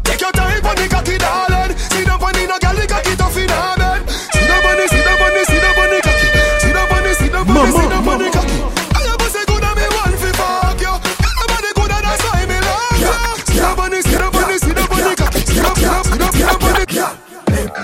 Take 0.05 0.21
your 0.21 0.33
time 0.33 0.52
on 0.73 0.81
the 0.81 0.89
cocky, 0.89 1.19
darling. 1.19 1.77
See 1.93 2.05
the 2.05 2.17
bunny, 2.17 2.47
no 2.49 2.57
girl, 2.57 2.77
the 2.77 2.87
cocky 2.89 3.13
tough 3.17 3.37
in 3.37 3.49
her 3.53 3.77
bed. 3.77 4.09
See 4.09 4.47
the 4.49 4.57
bunny, 4.65 4.87
see 4.89 5.03
the 5.05 5.13
bunny, 5.21 5.43
see 5.45 5.61
the 5.61 5.71
bunny 5.77 6.01
cocky. 6.01 6.29
See 6.63 6.73
the 6.73 6.83
bunny, 6.89 7.13
see 7.21 7.29
the 7.29 7.41
bunny, 7.45 7.71
see 7.77 7.89
the 7.93 7.99
bunny 8.01 8.29
cocky. 8.33 8.59
I 8.97 9.05
your 9.05 9.17
pussy 9.21 9.43
good 9.45 9.65
and 9.65 9.77
me 9.77 9.85
want 9.93 10.17
fi 10.17 10.31
fuck 10.33 10.81
you. 10.81 10.95
Your 10.97 11.49
body 11.53 11.71
good 11.77 11.93
and 11.93 12.05
that's 12.09 12.25
why 12.25 12.43
me 12.49 12.59
love 12.65 13.05
you. 13.05 13.13
See 13.53 13.61
the 13.61 13.71
bunny, 13.77 14.01
see 14.01 14.17
the 14.17 14.29
bunny, 14.33 14.57
see 14.57 14.73
the 14.73 14.85
bunny 14.89 15.13
cocky. 15.13 15.41
See 15.45 15.61
the, 15.61 15.73
see 15.77 16.17
the, 16.17 16.29
see 16.33 16.41
see 16.41 16.49
the 16.49 16.57
bunny. 16.57 16.85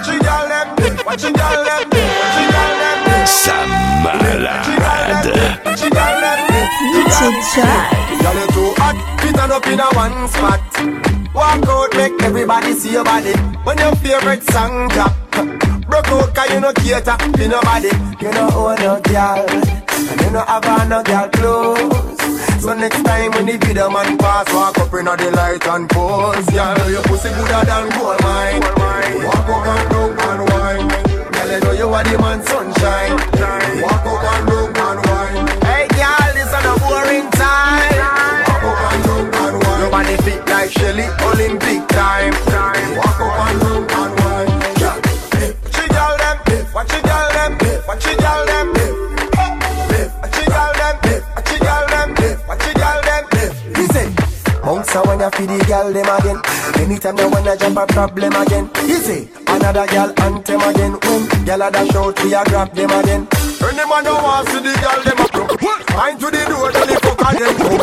She 0.09 0.15
gal 0.25 0.45
them, 0.49 0.69
watch 1.05 1.21
she 1.21 1.31
gal 1.33 1.61
them, 1.61 1.93
she 1.93 2.45
gal 2.49 2.73
them. 2.81 2.99
Ça 3.29 3.57
malade. 4.01 4.49
She 5.77 5.89
gal 5.93 6.17
them, 6.25 6.41
DJ 6.49 6.97
Joyce. 7.13 7.61
Girl, 8.19 8.35
you 8.35 8.47
too 8.55 8.73
hot, 8.81 8.97
on 9.39 9.53
up 9.53 9.67
in 9.67 9.81
a 9.81 9.89
one 9.95 10.29
spot. 10.29 10.61
Walk 11.35 11.67
out, 11.69 11.95
make 11.95 12.23
everybody 12.23 12.73
see 12.73 12.93
your 12.93 13.05
body. 13.05 13.35
When 13.65 13.79
your 13.79 13.95
favorite 13.97 14.43
song 14.51 14.89
drop, 14.89 15.15
broke 15.87 16.09
out 16.09 16.35
'cause 16.35 16.51
you 16.51 16.61
no 16.61 16.73
cater 16.73 17.17
to 17.39 17.49
nobody. 17.49 17.93
You 18.21 18.31
know 18.33 18.49
own 18.55 18.77
no 18.83 19.01
girl, 19.01 19.47
and 20.11 20.21
you 20.21 20.31
no 20.31 20.41
have 20.41 20.89
no 20.89 21.03
girl 21.03 21.29
clothes. 21.29 22.19
So 22.63 22.75
next 22.75 23.03
time 23.05 23.31
when 23.33 23.47
the 23.47 23.57
video 23.57 23.89
man 23.89 24.19
pass, 24.19 24.53
walk 24.53 24.79
up 24.79 24.93
in 24.95 25.05
the 25.05 25.31
light 25.39 25.67
and 25.67 25.89
pose. 25.89 26.47
Girl, 26.47 26.91
your 26.91 27.03
pussy 27.03 27.31
gooder 27.31 27.65
than 27.65 27.89
gold 27.95 28.21
mine. 28.23 28.63
Walk 29.25 29.49
up 29.55 29.67
and 29.75 29.91
down 29.91 30.11
and 30.29 30.43
wine. 30.51 30.89
Girl, 31.33 31.51
you 31.53 31.61
know 31.61 31.73
you 31.81 31.95
are 31.95 32.05
the 32.05 32.19
man 32.19 32.41
sunshine. 32.47 33.13
Walk 33.83 34.07
up 34.13 34.25
and 34.33 34.75
down 34.75 34.99
and 34.99 35.08
Bounce 55.39 55.51
a 55.51 55.51
when 55.51 55.51
you 55.51 55.59
feed 55.59 55.61
the 55.61 55.65
girl 55.67 55.93
them 55.93 56.09
again. 56.19 56.39
Anytime 56.83 57.17
they 57.17 57.27
wanna 57.27 57.57
jump 57.57 57.79
a 57.79 57.87
problem 57.87 58.35
again. 58.35 58.71
Easy, 58.85 59.29
another 59.47 59.87
girl 59.87 60.13
anthem 60.19 60.61
again. 60.61 60.93
When 60.93 61.45
girl 61.45 61.63
a 61.63 61.71
dash 61.71 61.95
out, 61.95 62.25
we 62.25 62.35
a 62.35 62.45
grab 62.45 62.75
them 62.75 62.91
again. 62.91 63.29
Any 63.63 63.85
man 63.89 64.05
don't 64.05 64.23
want 64.23 64.49
see 64.49 64.61
the 64.61 64.73
girl 64.83 65.03
them 65.05 65.19
a 65.19 65.29
broke. 65.29 65.63
Mind 65.97 66.21
to 66.21 66.27
the 66.31 66.43
door, 66.47 66.71
tell 66.73 66.87
the 66.87 66.97
them 66.99 67.55
come. 67.57 67.79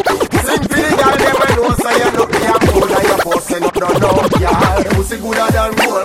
Sing 0.46 0.64
for 0.64 0.80
the 0.82 0.92
girl 1.00 1.16
them 1.16 1.36
when 1.40 1.56
no 1.56 1.76
say 1.76 1.96
you 2.00 2.12
look 2.18 2.34
a 2.34 2.54
fool 2.66 2.94
and 2.96 3.08
you 3.08 3.18
bustin' 3.24 3.64
up 3.64 3.76
no 3.76 3.88
no. 4.04 4.12
Yeah, 4.40 4.84
pussy 4.94 5.18
gooder 5.18 5.48
than 5.52 5.76
gold 5.76 6.05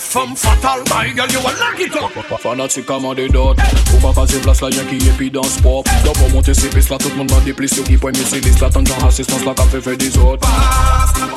femme 0.00 0.34
fatale, 0.34 0.82
my 0.88 1.12
girl, 1.14 1.28
you 1.30 1.38
a 1.40 1.52
lock 1.60 1.78
it 1.78 1.94
up. 1.96 2.40
Fanatiquement 2.40 3.14
des 3.14 3.28
dots. 3.28 3.54
Faut 3.90 3.98
pas 3.98 4.12
casser 4.20 4.40
place 4.40 4.60
là, 4.62 4.70
y'a 4.70 4.82
qui 4.84 4.96
est 4.96 5.12
puis 5.16 5.30
dans 5.30 5.42
ce 5.42 5.60
pop 5.60 5.86
D'abord 6.04 6.30
monter 6.30 6.54
ses 6.54 6.68
pistes 6.68 6.90
là, 6.90 6.96
tout 6.98 7.10
le 7.10 7.16
monde 7.16 7.30
va 7.30 7.40
déplier 7.40 7.68
Ceux 7.68 7.82
qui 7.82 7.96
pointent 7.96 8.18
mes 8.18 8.24
sévices 8.24 8.60
là, 8.60 8.70
tant 8.70 8.84
genre 8.84 9.04
assistance 9.04 9.44
là, 9.44 9.52
qu'a 9.54 9.64
fait 9.64 9.80
fait 9.80 9.96
des 9.96 10.16
autres. 10.18 10.48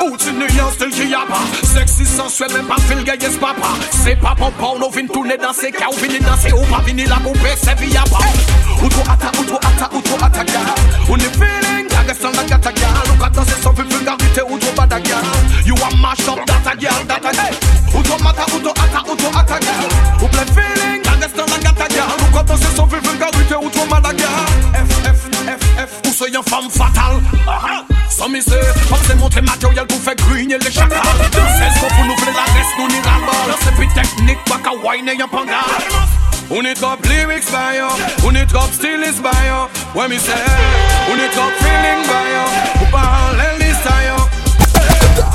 Ou 0.06 0.18
tu 0.18 0.32
New 0.32 0.56
York, 0.56 0.74
style 0.74 0.90
qui 0.90 1.10
y 1.10 1.14
a 1.14 1.26
pas. 1.28 1.42
Sexy, 1.64 2.06
sensuel, 2.06 2.52
même 2.54 2.66
pas 2.66 2.78
fil 2.88 3.04
gay, 3.04 3.18
yes 3.22 3.36
papa. 3.38 3.68
C'est 3.92 4.16
pas 4.16 4.36
pompon, 4.36 4.80
on 4.82 4.90
vient 4.90 5.08
tourner 5.08 5.38
dans 5.38 5.54
ces 5.54 5.72
cas 5.72 5.88
Ou 5.92 5.96
venir 5.96 6.22
danser, 6.22 6.54
ou 6.54 6.64
pas 6.72 6.82
venir 6.82 7.10
la 7.10 7.18
couper, 7.18 7.56
c'est 7.62 7.78
via 7.80 8.04
pas. 8.04 8.84
Ou 8.84 8.90
toi 8.90 9.04
atta, 9.10 9.32
ou 9.40 9.44
toi 9.44 9.60
atta, 9.62 9.90
ou 9.96 10.02
toi 10.02 10.18
attaga 10.28 10.60
On 11.10 11.18
est 11.18 11.34
feeling, 11.34 11.88
la 11.92 12.00
reste 12.00 12.24
la 12.24 12.44
gataga 12.44 12.88
Ou 13.12 13.18
quand 13.20 13.32
danser 13.32 13.62
sans 13.62 13.74
fil 13.74 13.86
vulgarité, 13.86 14.42
ou 14.50 14.58
toi 14.58 14.70
badaga 14.78 15.18
You 15.66 15.76
a 15.76 15.96
mash 15.98 16.28
up, 16.28 16.40
data 16.46 16.78
girl, 16.80 17.06
data 17.08 17.30
hey. 17.30 17.73
Wine 34.94 35.12
y'a 35.18 35.28
pas 35.28 35.44
on 36.52 36.62
est 36.62 36.74
top 36.76 37.04
lyrics 37.06 37.50
by 37.52 37.78
yo 37.78 37.88
On 38.28 38.36
est 38.36 38.46
top 38.46 38.70
stylist 38.74 39.24
by 39.24 39.30
yo 39.48 40.08
mi 40.08 40.18
c'est 40.20 40.34
On 41.10 41.16
est 41.16 41.30
top 41.34 41.52
feeling 41.60 42.04
by 42.06 42.26
yo 42.34 42.46
Pour 42.78 42.88
parler 42.92 43.58
lista 43.60 43.94
yo 44.08 44.18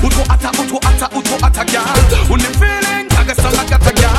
Outro 0.04 0.22
atta, 0.28 0.50
outro 0.60 0.78
atta, 0.86 1.08
outro 1.16 1.36
atta 1.42 1.64
gal 1.64 1.82
On 2.30 2.36
est 2.36 2.56
feeling 2.58 3.08
la 3.56 3.64
gata 3.64 3.92
gal 3.92 4.10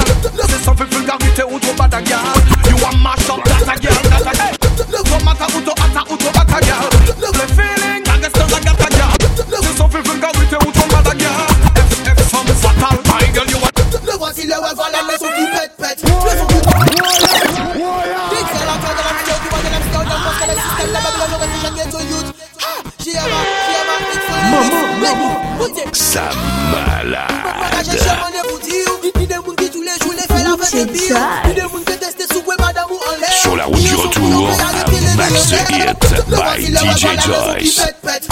C'est 0.49 0.63
sans 0.63 0.75
fait 0.75 0.93
vulgarité, 0.93 1.43
outro 1.43 1.73
bada 1.73 2.01
gal 2.01 2.38
Sur 33.41 33.55
la 33.55 33.65
route 33.65 33.81
du 33.81 33.95
retour, 33.95 34.47
max 35.17 35.47
de 35.49 35.55
hits 35.73 35.95
by 36.29 36.65
DJ 36.65 37.07
Joyce. 37.25 38.28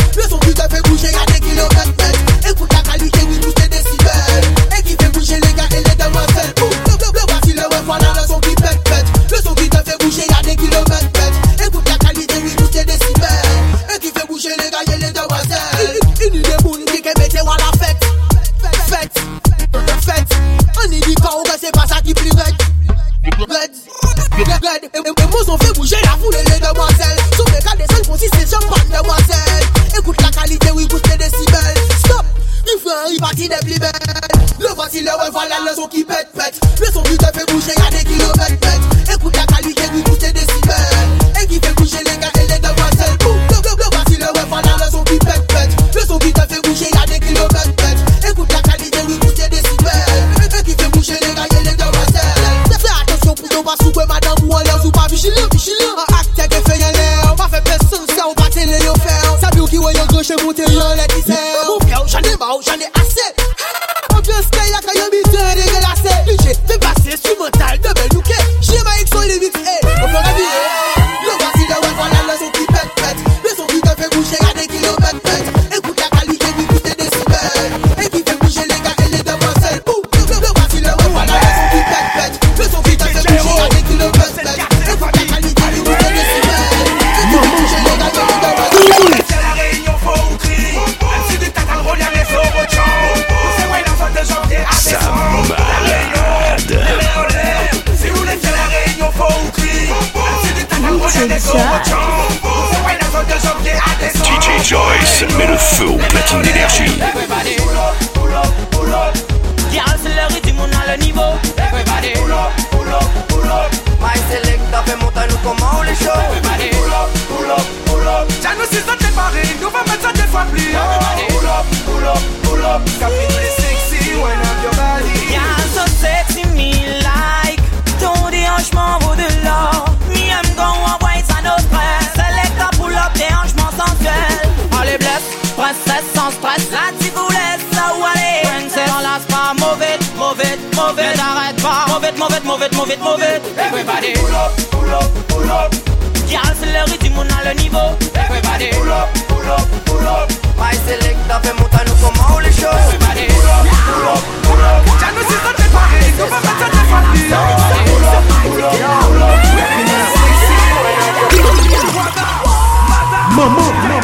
Maman, 163.38 163.70
maman 163.86 164.02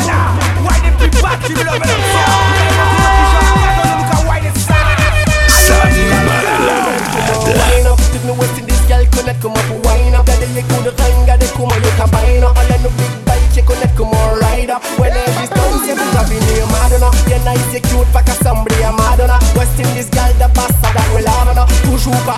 Why 0.61 0.77
the 0.85 0.93
big 1.01 1.09
back 1.17 1.41
you 1.49 1.57
love 1.65 1.81
it 1.81 1.89
Wine 7.49 7.87
up, 7.89 7.97
stiff 7.97 8.23
no 8.25 8.33
waist 8.37 8.59
in 8.61 8.69
this 8.69 8.85
girl 8.85 9.01
connect 9.09 9.41
come 9.41 9.57
up 9.57 9.85
Wine 9.89 10.13
up, 10.13 10.29
that 10.29 10.37
day 10.37 10.53
you 10.53 10.61
could 10.69 10.93
find 10.93 11.25
Got 11.25 11.41
the 11.41 11.49
kuma 11.57 11.73
you 11.81 11.91
combine 11.97 12.45
up 12.45 12.53
All 12.53 12.69
in 12.77 12.85
the 12.85 12.93
big 12.93 13.25
bike 13.25 13.57
you 13.57 13.63
connect 13.65 13.97
come 13.97 14.13
on 14.13 14.37
Ride 14.37 14.69
when 15.01 15.17
every 15.17 15.49
stone 15.49 15.81
you 15.81 15.97
be 15.97 16.37
Madonna, 16.69 17.09
you're 17.25 17.41
nice, 17.41 17.73
cute 17.73 18.05
Fuck 18.13 18.29
a 18.29 18.37
somebody, 18.37 18.85
Madonna 18.85 19.41
West 19.57 19.81
this 19.97 20.13
girl, 20.13 20.29
the 20.37 20.45
bastard 20.53 20.93
that 20.93 21.09
will 21.09 21.25
have 21.25 21.65
Toujours 21.81 22.21
pas 22.21 22.37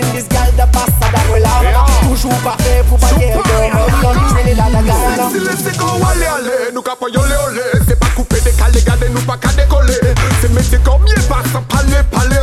distingues 0.00 0.56
gal 0.56 0.66
de 6.44 6.74
Nous 6.74 6.82
capons 6.82 7.06
C'est 7.86 7.98
pas 7.98 8.06
coupé 8.14 8.40
décalé 8.40 8.82
Gardez 8.84 9.08
nous 9.10 9.20
pas 9.20 9.36
qu'à 9.36 9.48
décoller 9.48 9.94
C'est 10.40 10.82
comme 10.82 11.04
Pas 11.28 11.42
sans 11.52 11.62
parler 11.62 11.96
parler 12.10 12.36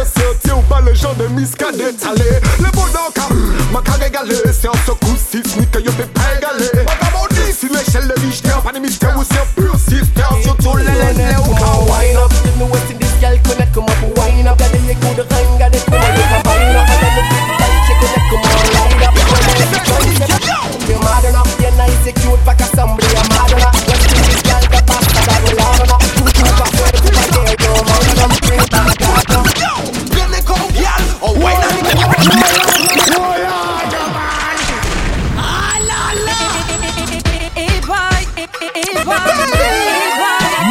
ou 0.56 0.62
pas 0.62 0.82
le 0.82 0.94
genre 0.94 1.16
de 1.16 1.28
miscadé 1.28 1.94
Talé 2.00 2.40
Le 2.60 2.66
mm, 2.66 3.74
Ma 3.74 3.82
carré 3.82 4.10
C'est 4.54 4.70
en 4.70 4.74
secours 4.86 5.18
Si 5.18 5.42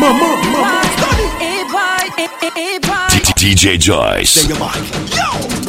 Mama, 0.01 0.37
mama, 0.53 0.81
DJ 3.37 3.79
Joyce. 3.79 4.31
Say 4.31 4.49
your 4.49 4.59
mic. 4.59 4.77
Yo! 5.17 5.60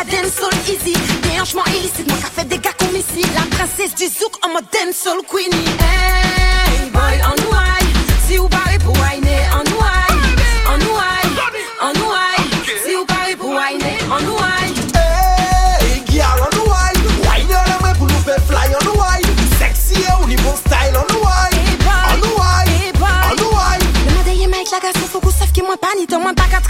la 0.00 0.04
dance 0.04 0.32
soul 0.34 0.52
easy. 0.68 0.94
Déhanchement 1.22 1.64
illicite, 1.66 2.08
mon 2.08 2.16
café 2.16 2.44
des 2.44 2.58
gars 2.58 2.72
comme 2.78 2.96
ici. 2.96 3.22
La 3.34 3.56
princesse 3.56 3.94
du 3.94 4.06
zouk 4.06 4.32
en 4.44 4.52
mode 4.52 4.64
dance 4.72 4.96
soul 4.96 5.20
queenie. 5.28 5.66
Hey, 5.78 6.90
boy 6.90 7.20
on 7.24 7.50
white. 7.50 7.79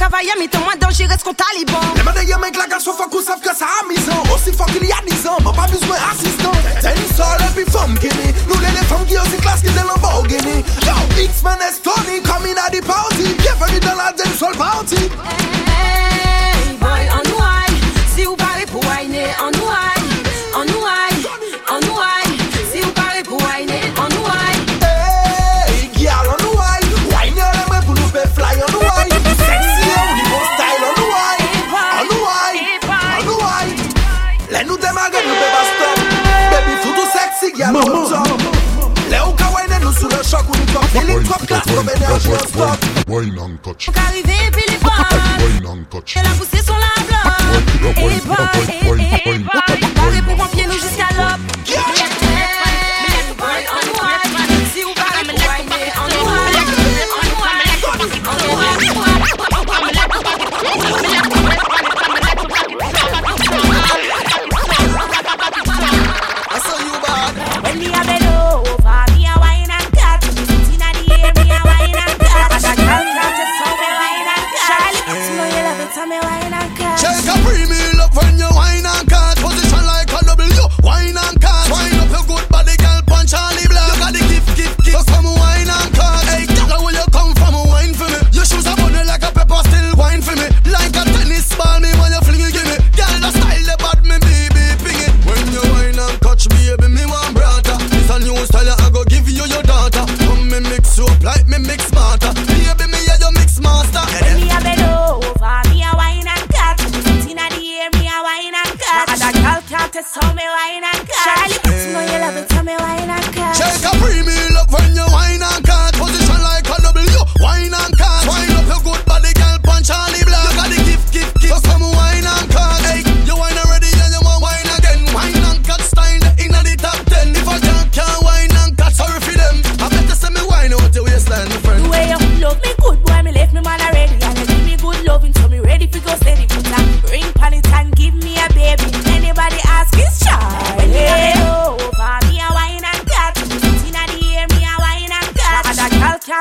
travail 0.00 0.30
à 0.34 0.38
mi-temps, 0.38 0.60
moins 0.60 0.80
dangereux 0.80 1.20
qu'on 1.22 1.34
taliban. 1.34 1.80
Les 1.94 2.02
manières 2.02 2.38
mains 2.38 2.50
que 2.50 2.58
la 2.58 2.66
gâche, 2.66 2.84
faut 2.84 3.08
qu'on 3.08 3.20
savent 3.20 3.40
que 3.40 3.54
ça 3.54 3.66
amusant. 3.84 4.22
Aussi 4.34 4.50
fort 4.50 4.66
qu'il 4.66 4.86
y 4.86 4.92
a 4.92 4.96
10 5.06 5.26
ans, 5.26 5.36
m'a 5.44 5.52
pas 5.52 5.68
besoin 5.68 5.96
d'assistant. 6.00 6.52
C'est 6.80 6.96
une 6.96 7.14
seule 7.14 7.42
et 7.44 7.52
puis 7.54 7.70
femme 7.70 7.98
qui 7.98 8.06
est 8.06 8.34
Nous 8.48 8.58
les 8.58 8.86
femmes 8.88 9.04
qui 9.06 9.18
aussi 9.18 9.36
classe 9.42 9.60
qui 9.60 9.68
est 9.68 9.76
dans 9.76 9.90
Yo, 10.30 11.22
X-Men 11.22 11.58
est 11.60 11.82
Tony, 11.82 12.22
coming 12.22 12.56
at 12.56 12.70
the 12.70 12.82
party. 12.84 13.34
Bienvenue 13.38 13.80
dans 13.80 13.96
la 13.96 14.12
dance 14.12 14.38
soul 14.38 14.56
party. 14.56 14.96
Wine 43.20 43.38
and 43.38 43.62
touch. 43.62 43.90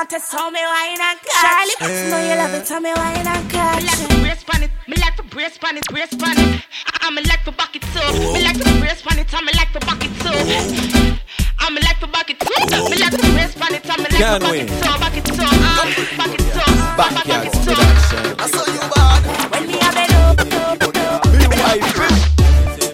Girl 0.00 0.06
can't 0.06 0.10
test 0.10 0.32
how 0.32 0.50
me 0.50 0.60
wine 0.60 1.00
and 1.00 1.18
cut. 1.20 1.30
Charlie, 1.40 1.76
you 1.92 2.10
know 2.10 2.18
you 2.18 2.36
love 2.36 2.54
it, 2.54 2.66
tell 2.66 2.80
me 2.80 2.92
wine 2.94 3.26
and 3.26 3.50
cut. 3.50 3.76
Me 3.76 3.86
like 3.86 4.08
to 4.08 4.20
brace 4.20 4.44
pan 4.44 4.62
it, 4.62 4.70
me 4.88 4.96
like 4.96 5.16
to 5.16 5.22
brace 5.22 5.58
pan 5.58 5.76
it, 5.76 5.84
brace 5.90 6.14
pan 6.14 6.38
it. 6.38 6.62
I'm 7.02 7.14
like 7.16 7.44
to 7.44 7.52
back 7.52 7.76
it 7.76 7.82
too. 7.82 8.32
Me 8.32 8.42
like 8.42 8.56
to 8.56 8.80
brace 8.80 9.02
pan 9.02 9.18
it, 9.18 9.34
I'm 9.34 9.44
like 9.44 9.72
to 9.72 9.80
back 9.80 10.04
it 10.04 10.12
too. 10.20 11.20
I'm 11.58 11.74
like 11.74 12.00
to 12.00 12.06
back 12.06 12.30
it 12.30 12.40
too. 12.40 12.48
Me 12.88 12.96
like 12.96 13.12
to 13.12 13.32
brace 13.32 13.54
pan 13.54 13.74
it, 13.74 13.90
I'm 13.90 14.00
like 14.00 14.10
to 14.10 14.16
Can't 14.16 14.42
back 14.42 14.54
it 14.54 14.68
too, 14.68 14.98
back 15.00 15.16
it 15.16 15.24
too, 15.24 15.34
uh, 15.36 15.84
back 16.16 16.32
it 16.32 16.40
too, 16.40 16.64
back 16.96 17.12
Backyard 17.14 17.46
it 17.46 17.52
too. 17.52 17.74
production. 17.74 18.24
I 18.40 18.46
saw 18.48 18.64
you 18.72 18.80
bad. 18.88 19.20
When 19.52 19.62
me 19.66 19.74
a 19.76 19.90
bend 19.92 20.14
over, 20.16 20.48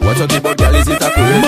Watch 0.06 0.20
out 0.20 0.34
about 0.36 0.56
girl, 0.58 0.74
is 0.74 0.88
it 0.88 1.02
a 1.02 1.10
craze? 1.10 1.42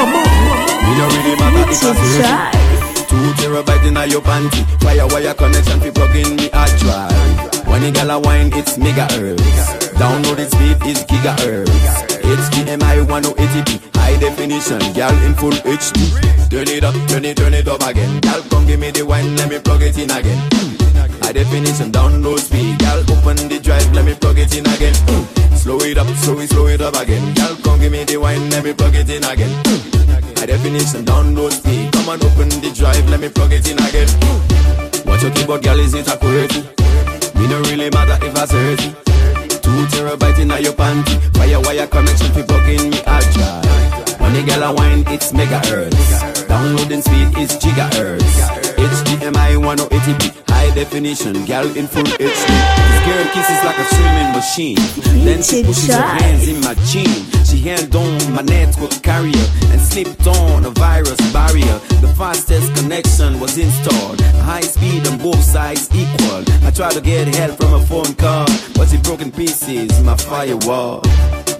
Me 0.85 0.93
no 0.99 1.05
really 1.09 1.35
matter 1.39 1.71
if 1.71 1.85
I 1.85 1.95
say 1.95 2.78
Two 3.19 3.33
terabyte 3.35 3.85
in 3.85 4.11
your 4.13 4.23
panty. 4.23 4.63
Fire 4.81 5.05
wire 5.09 5.35
connection 5.35 5.81
fi 5.81 5.91
plug 5.91 6.15
in 6.15 6.37
me 6.37 6.49
hard 6.53 6.71
drive 6.79 7.67
When 7.67 7.83
a 7.83 8.19
wine, 8.21 8.53
it's 8.55 8.79
megahertz 8.79 9.43
Download 9.99 10.39
its 10.39 10.53
speed 10.53 10.79
is 10.87 11.03
gigahertz 11.03 11.67
HDMI 12.23 13.05
1080p 13.07 13.97
High 13.97 14.21
definition, 14.21 14.79
girl 14.95 15.11
in 15.27 15.35
full 15.35 15.51
HD 15.51 16.49
Turn 16.49 16.69
it 16.69 16.85
up, 16.85 16.95
turn 17.09 17.25
it, 17.25 17.37
turn 17.37 17.55
it 17.55 17.67
up 17.67 17.83
again. 17.83 18.21
Girl 18.21 18.41
come 18.51 18.67
give 18.69 18.79
me 18.79 18.93
the 18.93 19.05
wine, 19.05 19.35
let 19.35 19.51
me 19.51 19.59
plug 19.59 19.83
it 19.83 19.99
in 19.99 20.13
again 20.13 20.88
High 21.29 21.45
definition, 21.45 21.93
download 21.93 22.39
speed. 22.39 22.79
Girl 22.79 23.05
open 23.13 23.37
the 23.53 23.61
drive, 23.61 23.93
let 23.93 24.07
me 24.07 24.15
plug 24.15 24.39
it 24.39 24.49
in 24.57 24.65
again. 24.65 24.95
Mm. 25.13 25.59
Slow 25.59 25.77
it 25.81 25.99
up, 25.99 26.09
slow 26.25 26.39
it, 26.41 26.49
slow 26.49 26.69
it 26.69 26.81
up 26.81 26.97
again. 26.97 27.21
Girl 27.35 27.55
come 27.61 27.81
give 27.81 27.93
me 27.93 28.03
the 28.05 28.17
wine, 28.17 28.49
let 28.49 28.65
me 28.65 28.73
plug 28.73 28.95
it 28.97 29.11
in 29.11 29.23
again. 29.23 29.53
Mm. 29.69 30.39
High 30.41 30.47
definition, 30.47 31.05
download 31.05 31.53
speed. 31.53 31.93
Come 31.93 32.09
on 32.09 32.25
open 32.25 32.49
the 32.49 32.73
drive, 32.73 33.07
let 33.11 33.21
me 33.21 33.29
plug 33.29 33.53
it 33.53 33.69
in 33.69 33.77
again. 33.77 34.09
Mm. 34.09 35.05
Watch 35.05 35.21
your 35.21 35.33
keyboard, 35.37 35.63
girl, 35.63 35.79
is 35.79 35.93
it 35.93 36.09
a 36.09 36.17
QWERTY? 36.17 36.65
Me 37.37 37.45
no 37.45 37.61
really 37.69 37.91
matter 37.93 38.17
if 38.25 38.33
I 38.33 38.47
30 38.49 39.61
Two 39.61 39.85
terabyte 39.93 40.41
in 40.41 40.49
your 40.65 40.73
panty. 40.73 41.13
Fire 41.37 41.61
wire 41.61 41.87
connection 41.89 42.33
fi 42.33 42.41
plug 42.41 42.69
in 42.73 42.89
me 42.89 43.05
hard 43.05 43.29
drive. 43.37 44.17
When 44.19 44.33
the 44.33 44.49
girl 44.49 44.63
a 44.65 44.73
wine, 44.73 45.05
it's 45.09 45.33
megahertz. 45.33 46.49
Downloading 46.49 47.03
speed 47.03 47.37
is 47.37 47.53
gigahertz 47.61 48.68
HDMI 48.79 49.59
1080p 49.59 50.49
High 50.49 50.73
definition, 50.75 51.45
girl 51.47 51.67
in 51.77 51.87
full 51.89 52.05
HD 52.05 52.23
This 52.23 53.01
girl 53.07 53.25
kisses 53.35 53.61
like 53.67 53.79
a 53.79 53.87
swimming 53.91 54.31
machine. 54.33 54.79
Then 55.25 55.43
she 55.43 55.65
pushes 55.65 55.95
her 55.95 56.01
hands 56.01 56.47
in 56.47 56.61
my 56.61 56.75
chin 56.87 57.11
She 57.45 57.59
held 57.59 57.95
on 57.97 58.33
my 58.33 58.43
network 58.43 59.03
carrier 59.03 59.47
And 59.73 59.81
slipped 59.81 60.27
on 60.27 60.65
a 60.65 60.71
virus 60.71 61.21
barrier. 61.33 61.79
The 62.01 62.15
fastest 62.17 62.75
connection 62.77 63.41
was 63.41 63.59
installed. 63.59 64.21
High 64.47 64.63
speed 64.63 65.07
on 65.09 65.19
both 65.19 65.43
sides 65.43 65.89
equal. 65.93 66.45
I 66.63 66.71
tried 66.71 66.93
to 66.93 67.01
get 67.01 67.35
help 67.35 67.57
from 67.59 67.75
a 67.75 67.83
phone 67.85 68.15
call 68.15 68.47
But 68.75 68.95
it 68.95 69.03
broke 69.03 69.23
in 69.23 69.33
pieces, 69.33 70.01
my 70.05 70.17
firewall. 70.17 71.03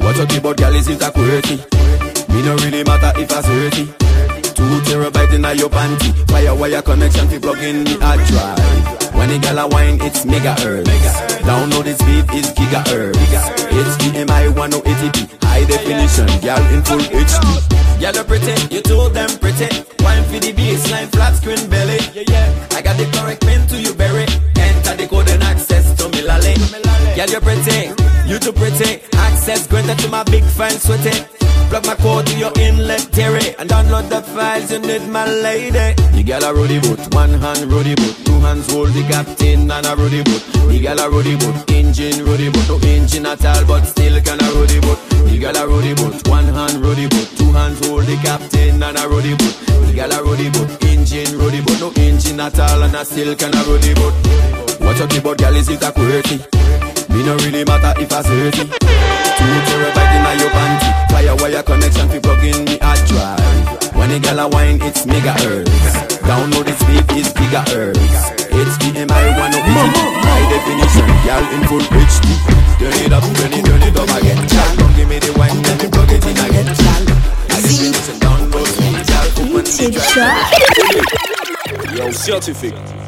Watch 0.01 0.19
out 0.19 0.37
about 0.37 0.57
girl, 0.57 0.75
is 0.75 0.87
it 0.89 1.03
a 1.03 1.11
QWERTY? 1.11 1.59
Me 2.33 2.43
no 2.43 2.55
really 2.63 2.85
matter 2.85 3.13
if 3.21 3.33
I 3.33 3.43
30 3.43 4.09
Two 4.59 4.81
terabyte 4.91 5.35
in 5.35 5.57
your 5.57 5.71
panty. 5.71 6.11
Fire 6.31 6.55
wire 6.55 6.83
connection 6.83 7.29
fi 7.29 7.39
plug 7.39 7.59
in 7.59 7.85
me 7.85 7.95
hard 8.01 8.19
drive. 8.27 8.89
When 9.15 9.31
the 9.31 9.39
girl 9.39 9.59
a 9.59 9.67
wine 9.67 9.99
it's 10.01 10.25
mega 10.25 10.55
megahertz 10.55 11.43
Download 11.43 11.83
the 11.83 11.95
speed 11.95 12.27
is 12.39 12.51
gigahertz 12.55 13.19
HDMI 13.71 14.55
1080p 14.55 15.43
High 15.43 15.65
definition 15.65 16.27
Girl 16.39 16.63
in 16.71 16.83
full 16.87 16.99
HD 16.99 17.69
Girl 17.99 18.15
you 18.15 18.25
pretty, 18.25 18.75
you 18.75 18.81
told 18.81 19.15
them 19.15 19.29
pretty. 19.39 19.67
Wine 20.05 20.23
for 20.31 20.39
the 20.39 20.53
baseline 20.55 21.11
flat 21.11 21.35
screen 21.35 21.69
belly 21.69 21.99
Yeah, 22.15 22.25
yeah. 22.29 22.69
I 22.79 22.81
got 22.81 22.97
the 22.97 23.07
correct 23.11 23.41
pin 23.41 23.67
to 23.67 23.81
you 23.81 23.93
berry. 23.95 24.27
Enter 24.55 24.95
the 24.95 25.09
code 25.09 25.29
and 25.31 25.43
access 25.43 25.95
to 25.99 26.09
me 26.11 26.23
lolly. 26.23 26.55
Girl 27.17 27.27
you're 27.27 27.41
pretty, 27.41 27.91
too 28.49 28.59
pretty. 28.59 29.01
Access 29.17 29.67
granted 29.67 29.99
to 29.99 30.09
my 30.09 30.23
big 30.25 30.45
fine 30.45 30.79
sweaty 30.79 31.13
Plug 31.69 31.85
my 31.85 31.95
code 31.97 32.27
to 32.27 32.39
your 32.39 32.53
inlet 32.59 33.13
Terry 33.13 33.55
And 33.59 33.69
download 33.69 34.09
the 34.09 34.23
files 34.23 34.73
you 34.73 34.79
need 34.79 35.07
my 35.09 35.27
lady. 35.27 35.95
The 36.17 36.23
girl 36.25 36.45
a 36.45 36.53
roadie 36.57 36.81
boat, 36.81 37.15
one 37.15 37.35
hand 37.35 37.71
roadie 37.71 37.97
boat 37.97 38.17
Two 38.25 38.41
hands 38.41 38.71
hold 38.73 38.89
the 38.91 39.03
captain 39.05 39.71
and 39.71 39.87
a 39.87 39.93
roadie 39.93 40.25
boat 40.25 40.43
The 40.71 40.81
girl 40.81 40.99
a 40.99 41.07
roadie 41.13 41.37
boat, 41.39 41.71
engine 41.71 42.25
roadie 42.25 42.53
boat 42.53 42.69
No 42.69 42.77
engine 42.89 43.27
at 43.27 43.45
all 43.45 43.65
but 43.67 43.85
still 43.85 44.17
can 44.23 44.41
a 44.41 44.49
roadie 44.57 44.81
boat 44.81 45.01
The 45.29 45.39
girl 45.39 45.57
a 45.57 45.65
roadie 45.69 45.97
boat, 45.97 46.29
one 46.29 46.49
hand 46.49 46.81
roadie 46.81 47.11
boat 47.11 47.29
Two 47.37 47.53
hands 47.53 47.85
hold 47.85 48.05
the 48.05 48.17
captain 48.25 48.83
and 48.83 48.97
a 48.97 49.05
roadie 49.05 49.37
boat 49.37 49.57
The 49.85 49.93
girl 49.93 50.13
a 50.13 50.19
roadie 50.25 50.53
boat, 50.53 50.71
engine 50.89 51.37
roadie 51.37 51.65
boat 51.67 51.81
No 51.81 51.89
engine 52.01 52.41
at 52.41 52.59
all 52.59 52.83
and 52.83 52.97
a 52.97 53.05
still 53.05 53.35
can 53.37 53.53
a 53.53 53.63
roadie 53.69 53.95
boat 53.95 54.17
Watch 54.81 55.01
out 55.01 55.17
about 55.17 55.37
girl 55.37 55.57
is 55.57 55.69
it 55.69 55.83
a 55.83 55.93
QWERTY 55.93 56.88
Me 57.09 57.25
no 57.25 57.37
really 57.37 57.65
matter 57.65 57.95
if 58.01 58.13
I 58.13 58.23
30 58.23 58.51
Two 58.59 59.55
terabyte 59.69 60.15
in 60.17 60.41
your 60.41 60.51
panty. 60.51 60.89
Fire 61.11 61.37
wire 61.37 61.63
connection 61.63 62.09
fi 62.09 62.19
plug 62.19 62.45
in 62.45 62.65
me 62.65 62.79
hard 62.81 63.01
drive. 63.09 63.49
When 63.99 64.11
the 64.11 64.21
girl 64.21 64.39
a 64.39 64.49
wine 64.49 64.79
it's 64.83 65.03
megahertz 65.07 65.69
Download 66.23 66.65
the 66.65 66.75
speed 66.79 67.03
is 67.19 67.33
gigahertz 67.35 67.99
HDMI 68.47 69.25
1080 69.35 69.59
High 70.23 70.47
definition 70.55 71.09
Girl 71.27 71.45
in 71.51 71.63
full 71.67 71.83
HD 71.83 72.27
Turn 72.79 72.95
it 73.03 73.13
up, 73.13 73.27
turn 73.35 73.53
it, 73.53 73.65
turn 73.67 73.83
it 73.83 73.97
up 73.99 74.07
again 74.15 74.39
Girl 74.39 74.71
come 74.79 74.95
give 74.95 75.09
me 75.09 75.19
the 75.19 75.35
wine 75.35 75.63
Let 75.67 75.83
me 75.83 75.89
plug 75.91 76.13
it 76.15 76.23
in 76.23 76.39
again 76.39 76.71
High 76.79 77.59
definition 77.59 78.17
download 78.23 78.71
speed 78.71 79.03
Girl 79.11 79.27
open 79.43 79.67
the 79.67 79.99
drive. 80.15 81.97
Yo, 81.99 82.13
scientifique. 82.13 83.08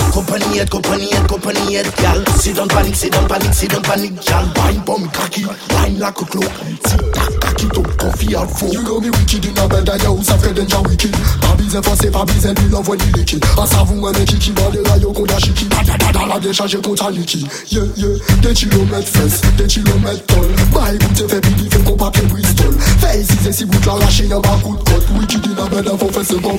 Compagniette, 0.11 0.69
compagniette, 0.69 1.27
compagniette, 1.27 1.91
gal. 2.01 2.23
C'est 2.39 2.53
dans 2.53 2.63
le 2.63 2.67
panique, 2.67 2.95
c'est 2.95 3.09
dans 3.09 3.21
le 3.21 3.27
panique, 3.27 3.53
c'est 3.53 3.67
dans 3.67 3.77
le 3.77 3.81
panique, 3.81 4.13
gal. 4.27 4.45
Wine, 4.57 4.81
bomb, 4.85 5.07
kaki, 5.11 5.45
wine 5.45 5.99
la 5.99 6.11
coclo. 6.11 6.41
Tic 6.41 7.11
tac, 7.13 7.39
kaki, 7.39 7.65
donc 7.67 7.95
confie 7.97 8.35
à 8.35 8.45
faux. 8.45 8.71
You 8.71 8.81
know 8.83 8.99
me 8.99 9.09
wicked 9.09 9.45
in 9.45 9.61
a 9.61 9.67
bed, 9.67 9.89
I 9.89 9.97
know 10.03 10.19
ça 10.21 10.37
fait 10.37 10.53
déjà 10.53 10.79
wicked. 10.81 11.15
Pas 11.41 11.55
bizarre, 11.57 11.83
forcé, 11.83 12.11
pas 12.11 12.25
bizarre, 12.25 12.53
lui 12.61 12.69
l'envoie 12.69 12.97
du 12.97 13.11
liquide. 13.11 13.43
À 13.57 13.65
savon, 13.65 14.05
un 14.05 14.13
équipe, 14.13 14.53
dans 14.53 14.69
les 14.69 14.81
rayons 14.89 15.13
qu'on 15.13 15.25
a 15.25 15.39
chiqui. 15.39 15.65
Dadada, 15.65 16.27
la 16.27 16.39
bien 16.39 16.53
chargée 16.53 16.81
contre 16.81 17.05
un 17.05 17.11
liquide. 17.11 17.47
Yeah, 17.71 17.83
yeah, 17.95 18.07
des 18.41 18.53
kilomètres 18.53 19.07
fesses, 19.07 19.41
des 19.57 19.67
kilomètres 19.67 20.25
tol. 20.27 20.47
Bah 20.73 20.93
écoute, 20.93 21.25
c'est 21.29 21.41
bidi, 21.41 21.69
qu'on 21.85 21.95
papier 21.95 22.23
Bristol. 22.23 22.75
Fais 22.99 23.21
ici, 23.21 23.33
c'est 23.43 23.53
si 23.53 23.63
vous 23.63 23.71
la 23.87 24.05
lâchez, 24.05 24.27
y'a 24.27 24.39
pas 24.39 24.59
coup 24.61 24.75
de. 24.75 25.19
Wicked 25.19 25.45
in 25.47 25.63
a 25.63 25.69
bed, 25.69 25.87
avant 25.87 26.09
fait 26.09 26.23
ce 26.23 26.35
bon. 26.35 26.57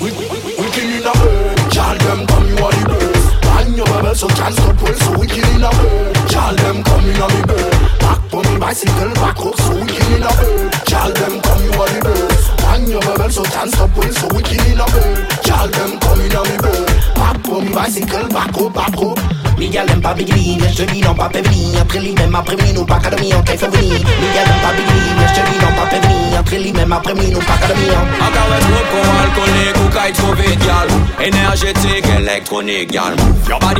Oui, 0.00 0.10
oui. 0.18 0.51
Them 2.16 2.26
come 2.26 2.46
you 2.48 2.56
are 2.56 2.72
the 2.72 2.84
best. 2.88 3.40
Bang 3.42 3.74
your 3.74 3.86
bubble 3.86 4.14
so 4.14 4.28
can't 4.28 4.54
stop 4.54 4.82
well, 4.82 4.94
so 4.94 5.18
wicked 5.18 5.48
in 5.54 5.64
a 5.64 5.70
bed. 5.70 6.16
Gal 6.28 6.54
them 6.56 6.82
come 6.84 7.04
in 7.08 7.22
on 7.22 7.30
me 7.32 7.42
bed. 7.48 7.72
Back 8.00 8.20
for 8.30 8.42
me 8.44 8.58
bicycle, 8.58 9.12
back 9.14 9.38
up, 9.38 9.56
so 9.56 9.72
wicked 9.80 10.08
in 10.12 10.22
a 10.22 10.32
bed. 10.38 10.72
Gal 10.86 11.10
them 11.12 11.40
come 11.40 11.62
you 11.64 11.72
are 11.72 11.88
the 11.88 12.00
best. 12.04 12.56
Bang 12.58 12.86
your 12.88 13.00
bubble 13.00 13.30
so 13.30 13.42
can't 13.44 13.70
stop 13.70 13.96
well, 13.96 14.12
so 14.12 14.28
wicked 14.34 14.66
in 14.68 14.80
a 14.80 14.86
bed. 14.92 15.42
Gal 15.44 15.68
them 15.68 15.98
come 16.00 16.20
in 16.20 16.36
on 16.36 16.44
me 16.48 16.56
bed. 16.58 16.86
Back 17.16 17.36
for 17.44 17.60
me 17.62 17.72
bicycle, 17.72 18.28
back 18.28 18.56
up, 18.58 18.74
back 18.74 18.96
up. 18.98 19.41
Les 19.62 19.68
gars 19.68 19.84
n'aiment 19.84 20.00
pas 20.00 20.12
Bigly, 20.12 20.58
mais 20.60 20.72
je 20.76 20.82
dis 20.82 21.00
non 21.02 21.14
pas 21.14 21.28
Pevely 21.28 21.78
Après 21.80 22.00
lui 22.00 22.12
même 22.14 22.34
après 22.34 22.56
lui 22.56 22.72
nous 22.72 22.84
pas 22.84 22.96
académie 22.96 23.32
en 23.32 23.44
fait 23.44 23.56
venir. 23.56 23.92
Les 23.92 24.34
gars 24.34 24.44
n'aiment 24.44 24.60
pas 24.60 24.72
Bigly, 24.72 25.00
mais 25.16 25.28
je 25.28 25.34
dis 25.34 25.58
non 25.62 25.72
pas 25.76 26.36
Après 26.36 26.58
lui 26.58 26.72
même 26.72 26.90
après 26.90 27.14
lui 27.14 27.30
nous 27.30 27.38
pas 27.38 27.52
académie 27.52 27.90
en 27.90 28.26
Encore 28.26 28.50
un 28.50 28.58
groupe 28.58 28.90
con 28.90 29.08
alcoolique 29.22 29.76
ou 29.76 29.88
kite 29.88 30.16
trop 30.16 30.34
vite, 30.34 30.66
gal 30.66 30.88
Énergétique, 31.24 32.04
électronique, 32.18 32.90
gal 32.90 33.14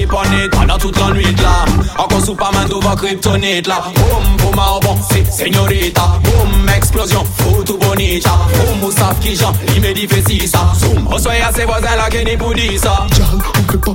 panique 0.07 0.51
pendant 0.53 0.79
toute 0.79 0.97
la 1.01 1.11
nuit, 1.15 1.35
là 1.43 1.65
Encore 1.99 2.25
sous 2.25 2.37
pas 2.37 2.53
d'ouvre 2.69 2.95
kryptonite, 2.95 3.67
là 3.67 3.83
Boum, 3.97 4.37
boum, 4.39 4.61
ah 4.61 4.79
bon, 4.83 4.97
c'est 5.11 5.27
señorita. 5.33 6.21
Boum, 6.23 6.69
explosion, 6.77 7.25
foutu 7.39 7.73
bonita. 7.73 8.31
Boum, 8.55 8.79
Moussaf 8.83 9.19
qui 9.19 9.35
j'en, 9.35 9.53
il 9.75 9.83
me 9.83 9.93
dit 9.93 10.07
fais 10.07 10.23
si 10.29 10.47
ça. 10.47 10.73
Zoom, 10.79 11.09
on 11.11 11.19
soyez 11.19 11.43
à 11.43 11.53
ses 11.53 11.65
voisins 11.65 11.97
là, 11.97 12.09
pour 12.39 12.55
dire 12.55 12.81
ça 12.81 13.05
Gal, 13.19 13.27
on 13.35 13.73
fait 13.73 13.79
pas 13.79 13.93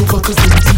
on 0.00 0.02
va 0.02 0.20
casser 0.20 0.77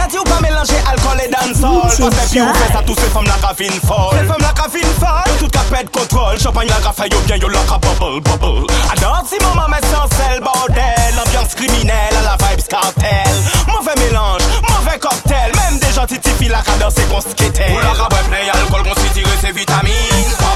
chati 0.00 0.18
ou 0.18 0.24
pa 0.24 0.40
melange 0.40 0.76
alkol 0.88 1.20
e 1.20 1.28
dansol? 1.28 1.82
Pase 1.82 2.28
pi 2.32 2.40
ou 2.40 2.54
fes 2.54 2.76
a 2.76 2.82
tou 2.82 2.96
se 2.96 3.08
fom 3.12 3.26
la 3.28 3.36
ravin 3.42 3.76
fol 3.84 4.16
Se 4.16 4.24
fom 4.28 4.40
la 4.40 4.52
ravin 4.56 4.92
fol 5.00 5.32
Tout 5.38 5.52
ka 5.52 5.64
pet 5.70 5.90
kontrol 5.92 6.38
Champagne 6.40 6.70
la 6.72 6.80
rafa 6.86 7.08
yo 7.10 7.20
bien 7.26 7.40
yo 7.42 7.48
la 7.48 7.62
ka 7.68 7.78
bubble 7.78 8.20
bubble. 8.24 8.66
A 8.90 8.96
dansi 9.00 9.40
maman 9.44 9.68
mè 9.72 9.80
sans 9.90 10.08
sel 10.16 10.40
bordel. 10.40 11.20
Ambiance 11.24 11.54
kriminelle 11.54 12.20
a 12.20 12.22
la 12.28 12.36
vibes 12.40 12.68
cartel 12.68 13.36
Mauvais 13.68 13.98
mélange, 14.00 14.46
mauvais 14.68 14.98
cocktail. 14.98 15.52
Mèm 15.58 15.78
de 15.78 15.92
janti 15.94 16.18
tifi 16.18 16.48
la 16.48 16.62
ka 16.62 16.76
danse 16.80 17.04
kon 17.10 17.20
sketel 17.20 17.74
Ou 17.74 17.84
la 17.84 17.94
ka 17.98 18.08
brepne 18.12 18.46
alkol 18.56 18.86
kon 18.88 19.02
si 19.02 19.12
tire 19.18 19.36
se 19.42 19.52
vitamine. 19.52 20.09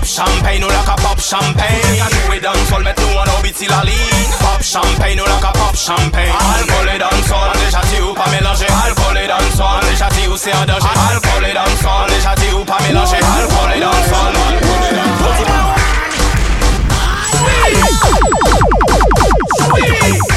Pop 0.05 0.13
champagne, 0.13 0.63
oh, 0.63 0.69
like 0.69 0.85
a 0.85 0.97
pop 1.01 1.19
champagne. 1.19 1.97
Ka 1.97 2.09
nou 2.13 2.37
e 2.37 2.39
dansol, 2.39 2.83
met 2.85 2.99
nou 3.01 3.23
an 3.23 3.29
obiti 3.39 3.65
la 3.71 3.81
lin 3.89 4.29
Pop 4.37 4.61
champagne, 4.61 5.17
no 5.17 5.25
like 5.25 5.49
a 5.49 5.53
pop 5.57 5.73
champagne. 5.75 6.29
Alkol 6.29 6.93
e 6.93 6.99
dansol, 7.01 7.49
an 7.49 7.57
deja 7.57 7.81
ti 7.89 8.03
ou 8.05 8.13
pa 8.13 8.29
melange 8.29 8.69
Alkol 8.69 9.17
e 9.17 9.25
dansol, 9.33 9.81
an 9.81 9.89
deja 9.89 10.13
ti 10.13 10.29
ou 10.29 10.37
se 10.37 10.53
an 10.53 10.69
danger 10.69 10.93
Alkol 11.09 11.49
e 11.49 11.55
dansol, 11.57 12.05
an 12.05 12.13
deja 12.13 12.37
ti 12.37 12.53
ou 12.53 12.69
pa 12.69 12.77
melange 12.85 13.17
Alkol 13.17 13.73
e 13.73 13.81
dansol, 13.81 14.37
alkol 14.45 14.85
e 14.85 15.01
Sweet! 17.33 17.81
Sweet! 19.57 20.34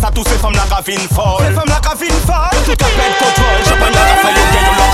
ça 0.00 0.10
tous 0.14 0.24
ces 0.24 0.38
femmes 0.38 0.52
la 0.54 0.62
ravine 0.74 0.98
folle 1.14 1.46
Ces 1.46 1.54
femmes 1.54 1.68
la 1.68 1.88
ravine 1.88 2.10
folle 2.26 2.58
Tout 2.64 2.72
à 2.72 2.74
peine 2.74 3.14
contrôle 3.18 3.62
Je 3.64 3.74
prends 3.74 3.90
la 3.90 4.00
rafale 4.00 4.36
et 4.36 4.46
gagne 4.54 4.70
la 4.76 4.86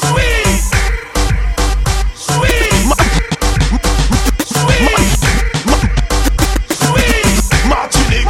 Sweet 0.00 0.64
Sweet 2.16 2.86
Sweet 6.70 7.66
Martinique 7.66 8.28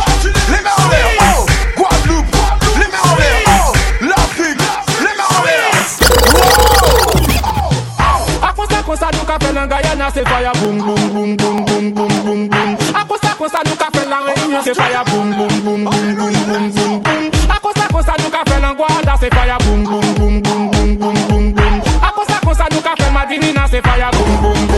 Les 0.48 0.60
mains 0.62 0.78
en 0.78 0.88
l'air 0.90 1.08
oh 1.20 1.46
Guadeloupe 1.76 2.36
Les 2.76 2.86
mains 2.86 3.04
en 3.04 3.16
l'air 3.16 3.38
oh 3.46 3.72
L'Afrique 4.00 4.64
Les 5.00 5.14
mains 5.16 5.30
en 5.30 5.42
l'air 5.44 5.74
Guyana 9.66 10.08
C'est 10.12 10.28
fire 10.28 10.52
boum 10.62 10.78
boum 10.78 11.36
boum 11.36 11.36
boum 11.36 11.64
boum 11.64 12.08
boum 12.24 12.48
boum 12.48 12.76
A 12.94 13.04
quoi 13.06 13.16
ça, 13.22 13.28
quoi 13.36 13.48
ça, 13.48 13.60
nous 13.64 13.76
lan 14.54 14.62
Réunion 14.62 14.62
se 14.62 14.74
fire 14.74 15.04
boom 15.06 15.30
boom 15.36 15.48
boom 15.64 15.84
boom 15.84 16.14
boom 16.14 16.32
boom 16.46 16.70
boom 16.70 17.00
boom 17.00 17.30
Akosa 17.50 17.88
kosa 17.92 18.14
nou 18.18 18.30
ka 18.30 18.42
fe 18.46 18.60
lan 18.60 18.74
Guada 18.76 19.16
se 19.18 19.28
fire 19.30 19.58
boom 19.64 19.84
boom 19.84 20.14
boom 20.14 20.42
boom 20.42 20.70
boom 20.70 20.96
boom 20.98 21.14
boom 21.28 21.52
boom 21.52 21.80
Akosa 22.02 22.38
kosa 22.44 22.66
nou 22.70 22.82
ka 22.82 22.94
fe 22.98 23.10
Madinina 23.10 23.66
se 23.68 23.80
fire 23.82 24.10
boom 24.12 24.36
boom 24.42 24.66
boom 24.66 24.73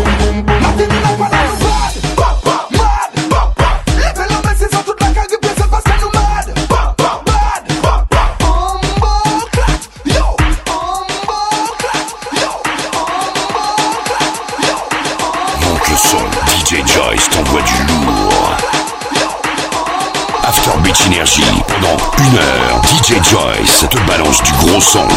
DJ 23.16 23.30
Joyce 23.30 23.88
te 23.88 23.98
balance 24.06 24.42
du 24.42 24.52
gros 24.52 24.80
son. 24.80 25.08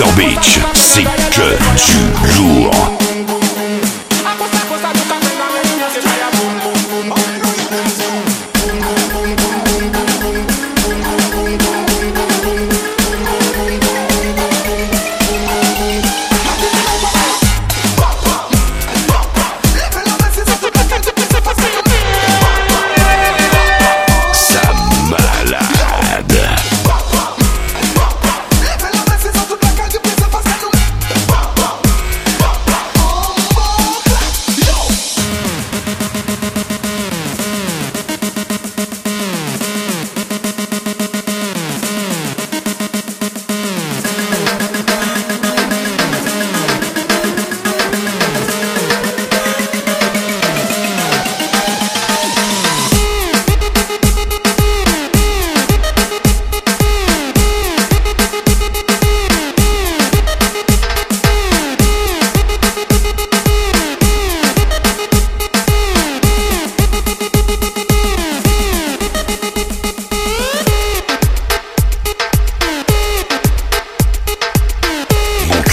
L'After 0.00 0.16
Beach, 0.16 0.58
c'est 0.74 1.02
que 1.02 1.58
du 1.76 2.38
lourd. 2.38 2.99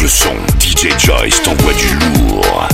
son, 0.07 0.35
DJ 0.59 0.87
Joyce 0.97 1.41
t'envoie 1.41 1.73
du 1.73 1.87
lourd. 1.99 2.67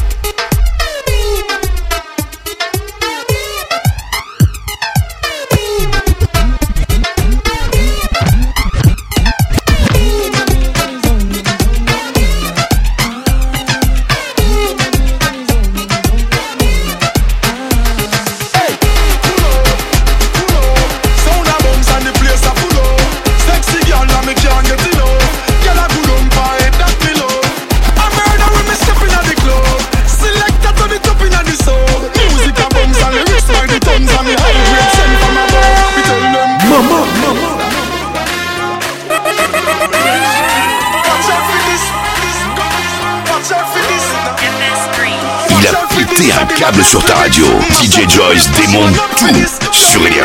DJ 48.44 48.52
Joyce 48.52 48.68
démonte 48.68 50.23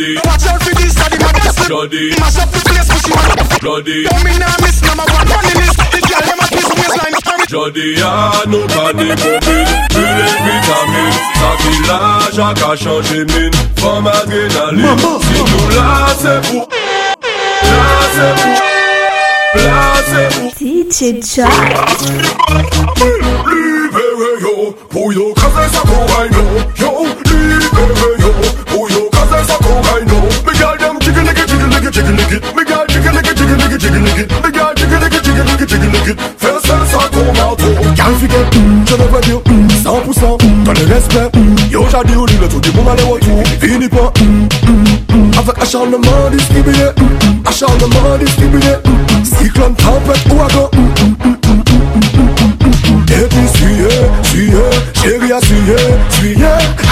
carry 0.00 0.16
Watch 0.24 0.46
out 0.46 0.62
for 0.62 0.74
this, 0.74 0.96
I 0.96 1.08
did 1.08 1.20
my 1.20 1.32
dance 1.32 1.68
lyrics 1.68 2.20
Mash 2.20 2.38
up 2.38 2.48
the 2.50 2.60
place, 2.64 2.88
but 2.88 3.02
you 3.06 3.14
are 3.14 3.28
not 3.36 3.60
Don't 3.60 3.84
be 3.84 4.04
now 4.38 4.54
miss 4.60 4.80
number 4.82 5.04
one 5.04 5.26
funny 5.28 5.54
list. 5.60 5.76
The 5.92 6.00
girl 6.00 6.22
them 6.24 6.40
a 6.40 6.46
twist 6.48 6.72
waistline 6.78 7.16
carry 7.20 7.44
Jodi 7.50 7.98
a 8.00 8.46
nou 8.48 8.64
pa 8.72 8.92
ni 8.96 9.10
mobil 9.10 9.66
Pile 9.92 10.26
vitamin 10.44 11.12
Sa 11.36 11.50
village 11.60 12.38
a 12.38 12.50
ka 12.54 12.72
chanje 12.76 13.24
min. 13.32 13.52
Fom 13.80 14.06
adrenalin 14.06 14.96
Si 15.26 15.38
nou 15.50 15.64
la 15.76 15.88
se 16.22 16.34
pou 16.48 16.64
La 17.68 17.90
se 18.16 18.28
pou 18.40 18.52
La 19.60 19.82
se 20.06 20.22
pou 20.36 20.46
DJ 20.60 21.18
Joyce. 21.26 22.22
Libere 23.50 24.32
yo. 24.46 24.70
Pou 24.92 25.10
yo 25.12 25.32
kaze 25.34 25.68
sa 25.74 25.82
koraino 25.90 26.46
Yo 26.78 26.94
Libere 27.26 28.14
yo 28.14 28.19
it, 31.96 32.06
lick 32.16 32.32
it, 32.32 32.42
Me 32.54 32.62
chicken 32.64 33.14
lick 33.14 33.26
it, 33.26 33.40
lick 33.40 33.72
it, 33.72 33.82
lick 33.82 34.18
it 34.18 34.28
Me 34.30 34.50
chicken 34.52 35.00
lick 35.00 35.14
it, 35.14 35.26
lick 35.26 35.60
it, 35.60 35.92
lick 35.92 36.08
it 36.08 36.20
Fais 36.38 36.60
ça, 36.66 36.76
ça 36.86 37.08
comme 37.12 37.28
un 37.28 37.54
tour 37.56 37.94
Gal 37.94 38.14
fi 38.20 38.28
get, 38.28 38.58
mm, 38.58 38.84
je 38.86 38.96
devrais 38.96 39.20
dire 39.22 39.40
mm, 39.46 39.68
100% 39.68 40.44
mm, 40.44 40.64
Dans 40.64 40.72
le 40.72 40.94
respect, 40.94 41.30
mm, 41.34 41.72
yo 41.72 41.86
j'ai 41.90 42.08
dit 42.08 42.16
au 42.16 42.26
lit 42.26 42.38
le 42.40 42.48
tout 42.48 42.60
du 42.60 42.70
monde 42.72 42.88
aller 42.88 43.02
retour 43.02 43.42
Fini 43.60 43.88
pas, 43.88 44.12
mm, 44.20 44.48
mm, 44.70 45.16
mm, 45.16 45.30
avec 45.38 45.62
acharnement 45.62 46.30
distribué 46.32 46.72
mm, 46.72 47.02
mm, 47.02 47.46
Acharnement 47.46 48.18
distribué 48.18 48.60
mm, 48.60 48.90
mm, 48.90 49.24
Cyclone, 49.24 49.74
tempête, 49.74 50.32
ouragan 50.32 50.70
chérie 54.94 55.32
a 55.32 55.40
suyé, 55.40 55.76
suyé 56.10 56.46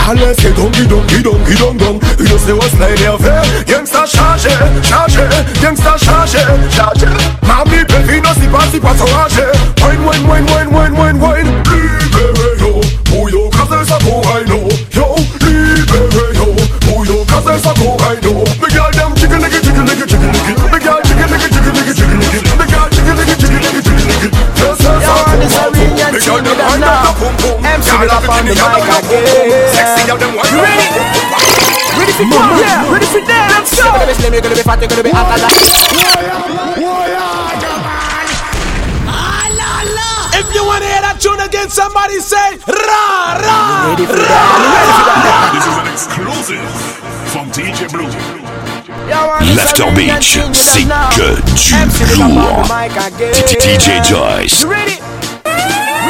Allez 0.09 0.34
c'est 0.41 0.55
donc, 0.55 0.72
donc, 0.89 1.22
donc, 1.22 1.59
donc, 1.59 1.76
donc 1.76 2.03
Une 2.18 2.53
what's 2.55 2.78
là 2.78 2.91
énervé 2.91 3.30
Gangsta 3.66 4.07
chargé, 4.07 4.51
chargé 4.82 5.20
Gangsta 5.62 5.97
chargé, 5.99 6.39
chargé 6.70 7.07
Mami, 7.47 7.84
péfine, 7.86 8.22
si 8.41 8.47
pas, 8.49 8.64
si 8.72 8.80
pas 8.80 8.95
s'enrager 8.97 9.53
Wine, 9.82 10.01
wine, 10.07 10.26
wine, 10.28 10.47
wine, 10.47 10.68
wine, 10.74 10.95
wine, 10.99 11.20
wine 11.20 11.53
Libere 11.70 12.59
yo 12.61 12.80
Pou 13.05 13.28
yo 13.28 13.49
kaze 13.51 13.84
sa 13.89 13.99
koraino 13.99 14.68
Yo 14.95 15.14
Libere 15.41 16.26
yo 16.34 16.55
Pou 16.86 17.05
yo 17.05 17.24
kaze 17.24 17.62
sa 17.62 17.74
koraino 17.74 18.45
Me 18.61 18.68
gal 18.74 18.91
dem 18.93 19.08
pum 27.57 27.80
pum 27.80 28.09
up 28.11 28.24
in 28.40 28.53
the 28.53 28.66
mic 28.68 28.88
again 28.99 29.72
Sexy 29.72 30.03
gal 30.07 30.18
dem 30.18 30.36
wind 30.36 30.44
up 30.44 30.92
the 30.92 31.03
pum 31.14 31.26
pum 31.32 31.68
Ready 31.99 32.12
for 32.12 32.26
what? 32.30 32.61
Yeah, 32.61 32.92
ready 32.92 33.07
for 33.11 33.18
that. 33.26 33.51
Let's 33.59 33.74
go. 33.74 33.90
Gonna 33.90 34.07
be 34.07 34.14
slim, 34.14 34.32
you're 34.32 34.42
gonna 34.42 34.55
be 34.55 34.62
fat, 34.62 34.78
you're 34.78 34.86
gonna 34.86 35.03
be 35.03 35.11
hot 35.11 35.34
as 35.34 35.42
a 35.42 35.51
If 40.38 40.55
you 40.55 40.62
wanna 40.64 40.86
hear 40.86 41.03
that 41.03 41.18
tune 41.18 41.40
again, 41.40 41.68
somebody 41.68 42.20
say 42.20 42.62
ra 42.70 43.34
ra. 43.42 43.90
Ready 43.90 44.07
that? 44.07 45.51
This 45.51 45.66
is 45.66 45.74
an 45.74 45.88
exclusive 45.90 46.70
from 47.34 47.51
DJ 47.51 47.90
Blue. 47.90 48.07
L'After 49.57 49.90
Beach, 49.96 50.38
c'est 50.53 50.86
que 50.86 51.34
du 52.07 52.22
lourd. 52.22 52.62
DJ 53.49 54.01
Joyce. 54.05 54.64
Ready? 54.64 55.08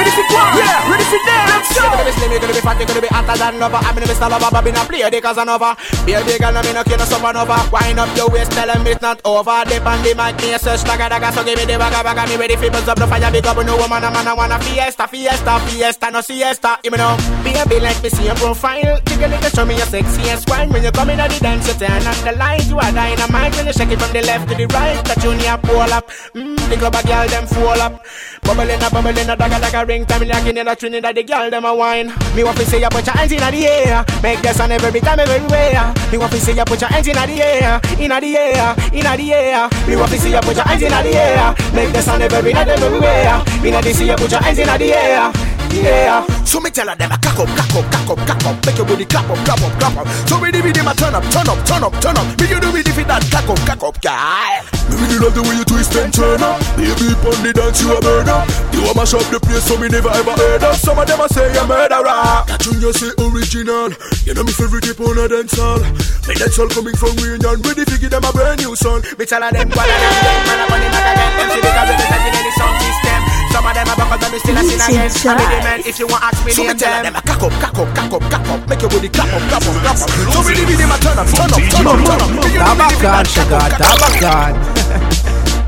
Ready 0.08 0.24
for 0.24 0.40
what? 0.40 0.56
Yeah, 0.56 0.88
ready 0.88 1.04
for 1.04 1.20
that. 1.28 1.44
Let's 1.52 1.68
go. 1.76 1.84
You're 1.84 1.92
gonna 1.92 2.04
be 2.08 2.12
slim, 2.16 2.30
you're 2.32 2.40
gonna 2.40 2.56
be 2.56 2.64
fat, 2.64 2.76
you're 2.80 2.88
gonna 2.88 3.04
be 3.04 3.12
hotter 3.12 3.36
than 3.36 3.60
ever. 3.60 3.76
I'm 3.76 3.96
in 3.98 4.00
the 4.00 4.08
Mr. 4.08 4.28
Lover, 4.32 4.48
but 4.48 4.64
me 4.64 4.72
not 4.72 4.88
play 4.88 5.04
the 5.04 5.20
Casanova 5.20 5.76
Baby 6.08 6.40
girl, 6.40 6.52
no 6.52 6.60
me 6.64 6.72
no 6.72 6.82
care 6.82 6.96
no 6.96 7.04
supernova 7.04 7.68
Wind 7.68 8.00
up 8.00 8.08
your 8.16 8.28
waist, 8.32 8.52
tell 8.52 8.66
them 8.66 8.86
it's 8.88 9.02
not 9.04 9.20
over. 9.24 9.68
Dip 9.68 9.84
on 9.84 10.00
the 10.00 10.16
mic, 10.16 10.40
me 10.40 10.56
a 10.56 10.58
search 10.58 10.80
daga 10.88 11.12
daga 11.12 11.28
So 11.36 11.44
give 11.44 11.60
me 11.60 11.68
the 11.68 11.76
baga 11.76 12.00
baga, 12.00 12.24
me 12.24 12.40
ready 12.40 12.56
for 12.56 12.70
buzz 12.72 12.88
up 12.88 12.96
the 12.96 13.06
fire 13.06 13.28
Big 13.28 13.44
up, 13.44 13.60
no 13.60 13.76
woman, 13.76 14.00
a 14.00 14.08
man, 14.08 14.26
I 14.26 14.32
wanna. 14.32 14.56
Fiesta, 14.64 15.04
fiesta, 15.06 15.60
fiesta, 15.68 16.10
no 16.10 16.20
siesta. 16.24 16.80
You 16.84 16.96
know, 16.96 17.12
baby 17.44 17.76
like 17.80 18.00
me 18.02 18.08
see 18.08 18.24
your 18.24 18.34
profile. 18.40 19.00
Jiggle 19.04 19.32
it, 19.32 19.44
show 19.52 19.66
me 19.68 19.76
your 19.76 19.86
sexiest 19.92 20.48
wine 20.48 20.72
When 20.72 20.82
you 20.84 20.92
come 20.92 21.10
in 21.10 21.20
at 21.20 21.28
the 21.30 21.38
dance, 21.40 21.68
you 21.68 21.74
turn 21.76 22.00
on 22.00 22.16
the 22.24 22.32
lights 22.32 22.68
You 22.68 22.78
are 22.78 22.92
dynamite. 22.92 23.54
When 23.56 23.66
you 23.66 23.72
shake 23.76 23.92
it 23.92 24.00
from 24.00 24.12
the 24.16 24.22
left 24.24 24.48
to 24.48 24.54
the 24.56 24.66
right 24.72 25.04
The 25.04 25.20
junior 25.20 25.58
pull 25.60 25.92
up, 25.92 26.08
mmm, 26.32 26.56
the 26.70 26.76
club 26.80 26.96
a 26.96 27.02
girl 27.04 27.28
them 27.28 27.46
full 27.46 27.80
up. 27.84 28.04
Bubbling 28.42 28.80
a 28.80 28.88
bubbling 28.88 29.28
a 29.28 29.36
daga 29.36 29.60
daga 29.60 29.86
ring 29.86 29.97
springtime 30.04 30.28
like 30.28 30.46
in 30.46 30.64
the 30.64 30.74
Trinidad, 30.74 31.16
the 31.16 31.22
girl 31.22 31.50
them 31.50 31.64
a 31.64 31.74
wine. 31.74 32.12
Me 32.36 32.44
want 32.44 32.56
to 32.58 32.64
say 32.64 32.80
you 32.80 32.88
put 32.88 33.06
your 33.06 33.16
hands 33.16 33.32
in 33.32 33.38
the 33.38 33.66
air, 33.66 34.04
make 34.22 34.40
the 34.42 34.52
sun 34.52 34.70
every 34.70 35.00
time 35.00 35.18
everywhere. 35.18 35.94
Me 36.12 36.18
want 36.18 36.32
to 36.32 36.40
say 36.40 36.54
you 36.54 36.64
put 36.64 36.80
your 36.80 36.90
hands 36.90 37.08
in 37.08 37.14
the 37.14 37.42
air, 37.42 37.80
in 37.98 38.10
the 38.10 38.36
air, 38.36 38.76
in 38.92 39.02
the 39.02 39.32
air. 39.32 39.68
Me 39.88 39.96
want 39.96 40.10
to 40.12 40.18
say 40.18 40.30
you 40.30 40.40
put 40.40 40.54
your 40.54 40.64
hands 40.64 40.82
in 40.82 40.90
the 40.90 41.16
air, 41.16 41.54
make 41.74 41.92
the 41.92 42.02
sun 42.02 42.22
every 42.22 42.52
time 42.52 42.68
everywhere. 42.68 43.42
Me 43.62 43.70
to 43.70 43.94
see 43.94 44.06
you 44.06 44.16
put 44.16 44.30
your 44.30 44.40
hands 44.40 44.58
in 44.58 44.66
the 44.66 44.94
air. 44.94 45.57
Yeah. 45.78 46.26
So 46.44 46.60
me 46.60 46.70
tell 46.70 46.86
them 46.86 47.12
a 47.12 47.18
cock 47.18 47.38
up, 47.38 47.48
cock 47.54 47.74
up, 47.76 47.86
cock 47.92 48.10
up, 48.10 48.18
cock 48.26 48.44
up, 48.46 48.66
make 48.66 48.76
your 48.78 48.86
body 48.86 49.04
clap 49.04 49.30
up, 49.30 49.38
clap 49.46 49.62
up, 49.62 49.72
clap 49.78 49.96
up. 49.98 50.06
So 50.26 50.40
me 50.40 50.50
the 50.50 50.58
them 50.58 50.88
a 50.88 50.94
turn 50.94 51.14
up, 51.14 51.24
turn 51.30 51.48
up, 51.48 51.58
turn 51.64 51.84
up, 51.84 51.94
turn 52.00 52.16
up. 52.18 52.26
Me 52.40 52.50
you 52.50 52.60
do 52.60 52.74
it 52.74 52.88
if 52.88 52.98
it 52.98 53.06
that 53.06 53.22
cock 53.30 53.48
up, 53.48 53.60
cock 53.62 53.82
up, 53.82 53.96
guy. 54.02 54.62
Me 54.90 54.94
really 54.98 55.18
love 55.22 55.34
the 55.34 55.42
way 55.46 55.54
you 55.54 55.64
twist 55.64 55.94
and 55.94 56.12
turn 56.12 56.42
up. 56.42 56.58
Baby, 56.74 57.14
on 57.22 57.38
the 57.46 57.52
dance 57.54 57.78
you 57.82 57.94
a 57.94 58.00
burner. 58.02 58.42
You 58.74 58.90
a 58.90 58.92
mash 58.96 59.14
up 59.14 59.22
the 59.30 59.38
place 59.38 59.64
so 59.64 59.78
me 59.78 59.88
never 59.88 60.10
ever 60.10 60.34
heard 60.34 60.64
of. 60.64 60.74
Some 60.76 60.98
of 60.98 61.06
them 61.06 61.20
a 61.20 61.28
say 61.30 61.46
you're 61.54 61.66
murderer. 61.66 62.42
That 62.48 62.64
you 62.66 62.92
say 62.92 63.14
original. 63.22 63.94
You 64.26 64.34
know 64.34 64.44
me 64.44 64.52
favorite 64.52 64.84
tip 64.84 65.00
on 65.00 65.16
a 65.16 65.28
dance 65.28 65.56
hall 65.56 65.80
My 66.26 66.34
dance 66.34 66.58
all 66.58 66.68
coming 66.68 66.94
from 66.96 67.16
Union 67.16 67.62
Ready 67.64 67.84
to 67.84 67.96
give 67.98 68.10
them 68.10 68.24
a 68.24 68.32
brand 68.32 68.60
new 68.60 68.76
song. 68.76 69.00
Me 69.18 69.24
tell 69.24 69.40
them 69.40 69.54
what 69.54 69.86
them 69.88 70.00
them 70.04 70.40
Man 70.44 70.60
up 70.60 70.72
on 70.72 70.80
the 70.80 70.88
back 70.92 71.16
again 71.16 71.32
Them 71.38 71.48
see 71.48 71.62
touch 71.64 71.88
in 71.88 72.44
the 72.44 72.52
sound 72.58 72.76
system 72.82 73.07
Some 73.52 73.66
of 73.66 73.74
them 73.74 73.88
a 73.88 73.94
buckle 73.96 74.18
but 74.20 74.32
me 74.32 74.38
still 74.38 74.56
a 74.56 74.62
sin 74.62 74.80
again 74.80 75.10
I 75.10 75.34
be 75.36 75.44
the 75.48 75.58
man 75.64 75.80
if 75.84 75.98
you 75.98 76.06
want 76.06 76.22
ask 76.22 76.44
me 76.44 76.52
So 76.52 76.62
me 76.62 76.68
name 76.68 76.78
tell 76.78 76.92
her 76.92 77.02
them. 77.02 77.14
them 77.14 77.16
a 77.16 77.22
cock 77.22 77.42
up, 77.42 77.52
cock 77.60 77.78
up, 77.78 77.88
cock 77.96 78.12
up, 78.12 78.22
cock 78.30 78.48
up. 78.48 78.60
Make 78.68 78.82
your 78.82 78.90
body 78.90 79.08
clap 79.08 79.32
up, 79.32 79.42
clap 79.48 79.64
up, 79.64 79.76
clap 79.82 79.98
up. 79.98 80.08
So 80.08 80.40
me 80.44 80.52
the 80.54 80.64
them 80.76 80.92
a 80.92 80.96
turn 81.00 81.18
up, 81.18 81.26
turn 81.32 81.50
up, 81.50 81.62
turn 81.72 81.86
up, 81.88 81.98
turn 82.04 82.20
up. 82.22 82.30
Me 82.32 82.48
you 82.52 82.60
know 82.60 82.74
me 82.76 82.84
the 82.88 82.98
Tabakan, 82.98 83.24
sugar, 83.26 83.68
tabakan 83.80 84.52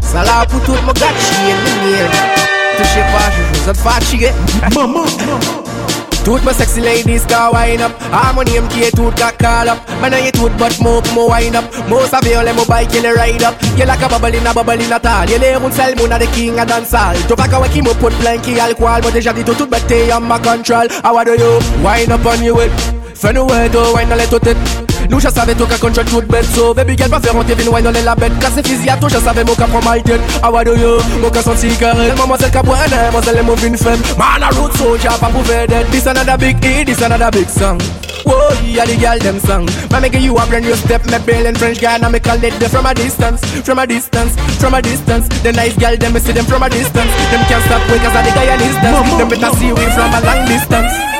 Sala 0.02 0.44
pour 0.48 0.60
tout 0.62 0.76
mon 0.84 0.92
gars 0.92 1.14
chier 1.16 1.54
lumière 1.64 2.10
Touchez 2.76 3.04
pas, 3.12 3.28
je 3.32 3.42
vous 3.60 3.70
ai 3.70 3.74
fatigué 3.74 4.30
Maman 4.74 5.06
Tout 6.24 6.42
my 6.44 6.52
sexy 6.52 6.80
ladies 6.80 7.24
can 7.24 7.52
wine 7.52 7.80
up. 7.80 7.92
I'm 8.12 8.36
Harmony 8.36 8.60
MK 8.60 8.90
tout 8.94 9.16
got 9.16 9.38
call 9.38 9.68
up. 9.68 9.78
Man 10.00 10.14
I 10.14 10.30
tout 10.30 10.52
but 10.58 10.78
more 10.80 11.02
mo 11.14 11.26
wine 11.28 11.56
up. 11.56 11.64
Most 11.88 12.12
of 12.12 12.26
you 12.26 12.36
let 12.42 12.54
mo 12.54 12.64
bike 12.66 12.92
you 12.92 13.02
ride 13.02 13.42
up. 13.42 13.54
You 13.76 13.86
like 13.86 14.02
a 14.02 14.08
bubble 14.08 14.34
in 14.34 14.46
a 14.46 14.52
bubble 14.52 14.72
in 14.72 14.92
a 14.92 14.98
tall. 15.00 15.28
You 15.28 15.38
lay 15.38 15.54
round 15.54 15.72
sell 15.72 15.94
moon 15.96 16.10
the 16.10 16.26
king 16.34 16.58
a 16.58 16.66
dance 16.66 16.92
hall. 16.92 17.16
Vas 17.36 17.48
qu'à 17.48 17.68
qui 17.68 17.82
me 17.82 17.92
put 17.94 18.12
blanky 18.20 18.58
alcohol 18.60 19.00
But 19.02 19.14
déjà 19.14 19.32
dit 19.32 19.44
tout 19.44 19.54
tout 19.54 19.66
bête 19.66 20.12
en 20.12 20.20
ma 20.20 20.38
control. 20.38 20.88
How 21.02 21.24
do 21.24 21.32
you? 21.32 21.58
Wine 21.82 22.12
up 22.12 22.26
on 22.26 22.42
you 22.42 22.54
with 22.54 22.72
ouais 23.22 23.70
to 23.70 23.92
wine 23.94 24.12
a 24.12 24.16
let 24.16 24.28
tout 24.28 24.89
Nous 25.10 25.18
je 25.18 25.28
savais 25.28 25.54
tout 25.56 25.66
qu'à 25.66 25.76
control 25.76 26.04
tout 26.04 26.22
bête 26.22 26.46
So 26.54 26.72
baby 26.72 26.96
girl 26.96 27.10
pas 27.10 27.20
faire 27.20 27.34
monter 27.34 27.54
vin 27.54 27.68
wine 27.68 27.86
on 27.86 27.92
est 27.92 28.02
la 28.02 28.14
fusil 28.62 28.88
à 28.88 28.96
tout 28.96 29.08
je 29.08 29.18
savais 29.18 29.42
mon 29.42 29.54
cap 29.54 29.68
from 29.68 29.82
my 29.84 30.00
tête 30.00 30.20
ah, 30.40 30.50
How 30.52 30.62
do 30.62 30.74
you 30.76 30.98
Mon 31.20 31.30
cas 31.30 31.42
son 31.42 31.56
cigarette 31.56 32.16
Maman 32.16 32.36
c'est 32.38 32.46
le 32.46 32.52
cap 32.52 32.66
ouais 32.68 32.78
Moi 33.10 33.20
c'est 33.24 33.34
le 33.34 33.42
moving 33.42 33.76
femme 33.76 33.98
Man 34.16 34.42
a 34.42 34.48
root 34.54 34.72
soldier 34.76 35.08
pas 35.20 35.26
pour 35.26 35.44
faire 35.44 35.66
dead 35.66 35.86
This 35.90 36.06
another 36.06 36.38
big 36.38 36.64
hit 36.64 36.86
This 36.86 37.02
another 37.02 37.30
big 37.32 37.48
song 37.48 37.78
Whoa, 38.24 38.52
yeah, 38.62 38.84
the 38.84 38.96
girl 39.00 39.18
them 39.18 39.40
song. 39.40 39.66
Man, 39.90 40.02
make 40.02 40.14
you 40.14 40.36
a 40.36 40.46
brand 40.46 40.64
new 40.64 40.76
step. 40.76 41.04
Me 41.06 41.18
Berlin 41.24 41.54
French 41.54 41.80
guy, 41.80 41.96
now 41.96 42.10
me 42.10 42.20
call 42.20 42.38
it 42.44 42.52
from 42.68 42.86
a 42.86 42.94
distance, 42.94 43.40
from 43.64 43.78
a 43.78 43.86
distance, 43.86 44.36
from 44.60 44.74
a 44.74 44.82
distance. 44.82 45.26
The 45.42 45.52
nice 45.52 45.76
girl, 45.76 45.96
them 45.96 46.12
me 46.12 46.20
see 46.20 46.32
them 46.32 46.44
from 46.44 46.62
a 46.62 46.68
distance. 46.68 47.10
Them 47.32 47.42
can't 47.48 47.64
stop 47.64 47.82
quick 47.88 48.02
as 48.02 48.12
the 48.12 48.30
guy 48.36 48.44
and 48.44 48.60
his 48.60 48.76
dance. 48.76 49.10
Them 49.16 49.28
better 49.28 49.50
see 49.56 49.72
we 49.72 49.84
from 49.96 50.12
a 50.12 50.20
long 50.20 50.46
distance. 50.46 51.19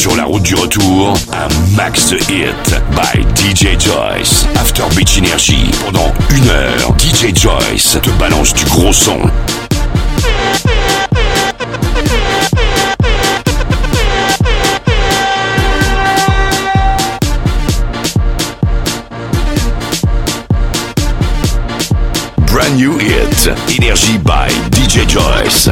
Sur 0.00 0.16
la 0.16 0.24
route 0.24 0.42
du 0.44 0.54
retour, 0.54 1.12
un 1.30 1.76
max 1.76 2.08
de 2.08 2.16
hit 2.16 2.74
by 2.92 3.20
DJ 3.36 3.78
Joyce. 3.78 4.46
After 4.58 4.84
Beach 4.96 5.18
Energy. 5.18 5.70
Pendant 5.84 6.10
une 6.30 6.48
heure, 6.48 6.94
DJ 6.98 7.36
Joyce 7.36 7.98
te 8.02 8.08
balance 8.18 8.54
du 8.54 8.64
gros 8.64 8.94
son. 8.94 9.18
Brand 22.46 22.74
new 22.74 22.96
hit, 22.96 23.50
Energy 23.68 24.16
by 24.16 24.48
DJ 24.72 25.06
Joyce. 25.06 25.68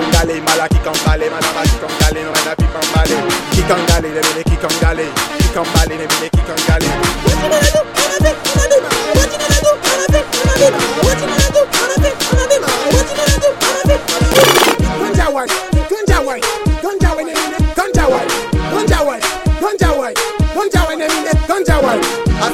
mala 0.00 0.68
qui 0.68 0.78
kangale, 0.78 1.30
madame 1.30 1.62
qui 1.64 1.76
kangale, 1.80 2.20
madame 2.32 2.54
qui 2.56 2.66
kangale, 2.74 3.16
qui 3.52 3.62
kangale, 3.62 4.08
les 4.12 4.44
qui 4.44 4.56
kangale, 4.56 5.06
qui 5.38 5.48
les 5.96 6.30
qui 6.30 6.40
kangale. 6.42 7.95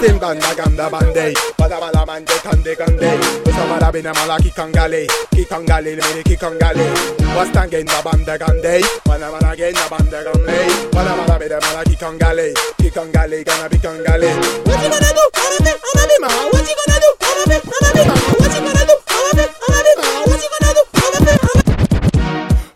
Asim 0.03 0.19
banda 0.19 0.51
ganda 0.55 0.91
bande 0.91 1.33
Bada 1.57 1.79
bada 1.79 2.05
bande 2.05 2.35
kande 2.43 2.75
kande. 2.75 3.11
Usa 3.47 3.65
bada 3.71 3.93
bina 3.93 4.13
mala 4.15 4.37
kikangale. 4.39 5.07
Kikangale 5.31 5.95
le 5.95 6.03
mene 6.03 6.23
kikangale. 6.25 6.87
Wastan 7.37 7.71
genda 7.71 8.03
banda 8.03 8.37
gande 8.37 8.83
Bada 9.07 9.31
bada 9.31 9.55
genda 9.57 9.89
banda 9.89 10.25
gonna 14.91 15.13
do? 15.15 15.23
What 15.39 16.67
you 16.67 16.75
gonna 16.75 16.99
do? 16.99 17.15
What 17.23 18.53
you 18.53 18.59
gonna 18.59 18.83
do? 18.83 18.95
What 20.27 20.43
you 20.43 20.51
gonna 20.51 20.75
do? 20.75 21.63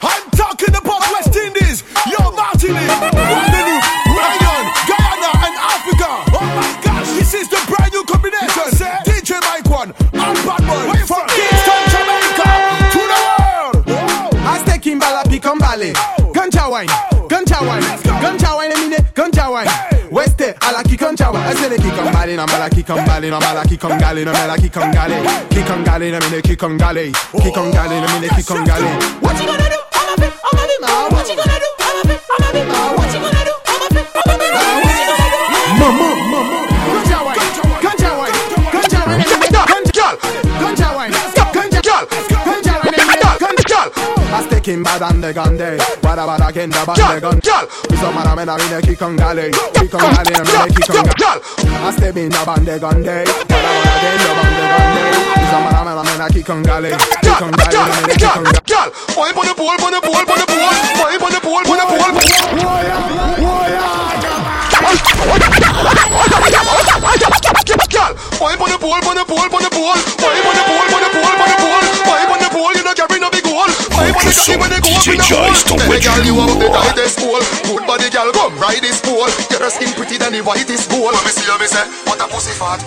I'm 0.01 0.25
talking 0.31 0.75
about 0.77 1.03
West 1.13 1.35
Indies, 1.37 1.83
yo 2.07 2.31
Martinique, 2.39 3.26
wine 16.77 16.93
Ganja 17.29 17.61
wine 17.61 17.87
Ganja 18.23 18.55
wine 18.59 18.73
emine 18.75 18.97
Ganja 19.15 19.49
wine 19.51 19.71
Weste 20.11 20.45
eh, 20.45 20.55
ala 20.69 20.83
kikanja 20.83 21.31
wine 21.31 21.45
Azele 21.45 21.77
kikambale 21.79 22.37
na 22.37 22.47
mala 22.47 22.69
kikambale 22.71 23.31
na 23.31 23.41
mala 23.41 23.65
kikangale 23.65 24.25
na 24.25 24.33
mala 24.33 24.57
kikangale 24.59 25.17
Kikangale 25.49 26.11
na 26.11 26.21
mine 26.21 26.43
kikangale 26.43 27.13
Kikangale 27.43 28.01
na 28.01 28.09
mine 28.15 28.29
kikangale 28.29 28.87
What 29.23 29.41
you 29.41 29.47
gonna 29.47 29.69
do? 29.69 29.77
Anabi, 30.01 30.29
anabi 30.53 30.77
ma. 30.81 31.09
What 31.09 31.29
you 31.29 31.37
gonna 31.37 31.59
do? 31.59 31.69
Anabi, 31.87 32.19
anabi 32.39 32.69
ma. 32.69 32.93
What 32.97 33.15
you 33.15 33.21
gonna 33.21 33.45
do? 33.45 33.66
And 44.69 45.23
the 45.23 45.33
gande 45.33 45.79
Wada 46.03 46.27
wada 46.27 46.51
kenda 46.51 46.85
bande 46.85 47.21
gun 47.21 47.39
Uso 47.39 48.11
mara 48.13 48.35
mena 48.35 48.59
mine 48.59 48.83
kikangale 48.83 49.51
Kikangale 49.79 50.33
na 50.33 50.43
mine 50.43 50.75
kikangale 50.75 51.39
Azte 51.87 52.13
bina 52.13 52.45
bande 52.45 52.77
gande 52.81 53.23
Wada 53.47 53.71
wada 53.79 53.95
kenda 54.03 54.31
bande 54.35 54.65
gande 54.67 55.03
Uso 55.39 55.59
mara 55.63 55.85
mena 55.85 56.03
mena 56.03 56.29
kikangale 56.31 56.91
Kikangale 57.23 57.79
na 57.79 57.95
mine 57.95 58.15
kikangale 58.19 58.59
Girl, 58.67 58.91
wine 59.17 59.39
on 59.39 59.47
the 59.47 59.55
pole, 59.55 59.71
on 59.71 59.93
the 59.93 60.01
pole, 60.03 60.17
on 60.17 60.27
the 60.27 60.47
pole, 60.51 60.59
wine 60.99 61.23
on 61.23 61.31
the 61.31 61.41
pole, 61.41 61.63
on 61.63 61.63
the 61.63 61.87
pole. 61.87 63.17
Girl, 66.77 68.13
wine 68.41 68.59
on 68.61 68.69
the 68.71 68.79
pole, 68.79 68.93
on 68.93 69.15
the 69.17 69.25
pole, 69.25 69.41
on 69.41 69.63
the 69.63 69.71
pole, 69.71 69.97
wine 70.21 70.45
on 70.45 70.55
the 70.55 70.63
pole, 70.67 70.85
on 70.85 71.01
the 71.03 71.11
pole, 71.15 71.25
on 71.25 71.49
the 71.49 71.57
pole, 71.57 71.86
DJ 75.07 75.15
in 75.15 75.19
the 75.19 75.23
Joyce 75.23 75.63
hole. 75.63 75.79
t'envoie 75.79 76.03
Hey, 76.03 76.27
you 76.27 76.35
have 76.35 76.59
the 76.59 76.67
tightest 76.67 77.23
pole. 77.23 77.39
Good 77.63 77.87
body, 77.87 78.11
girl, 78.11 78.27
come 78.35 78.59
ride 78.59 78.83
this 78.83 78.99
pole. 78.99 79.31
Your 79.55 79.71
skin 79.71 79.95
pretty 79.95 80.19
than 80.19 80.35
the 80.35 80.43
whitest 80.43 80.91
gold. 80.91 81.15
Let 81.15 81.23
me 81.23 81.31
see, 81.31 81.47
let 81.47 81.63
me 81.63 81.71
say, 81.71 81.87
what 82.11 82.19
a 82.19 82.27
pussy 82.27 82.51
fat. 82.51 82.83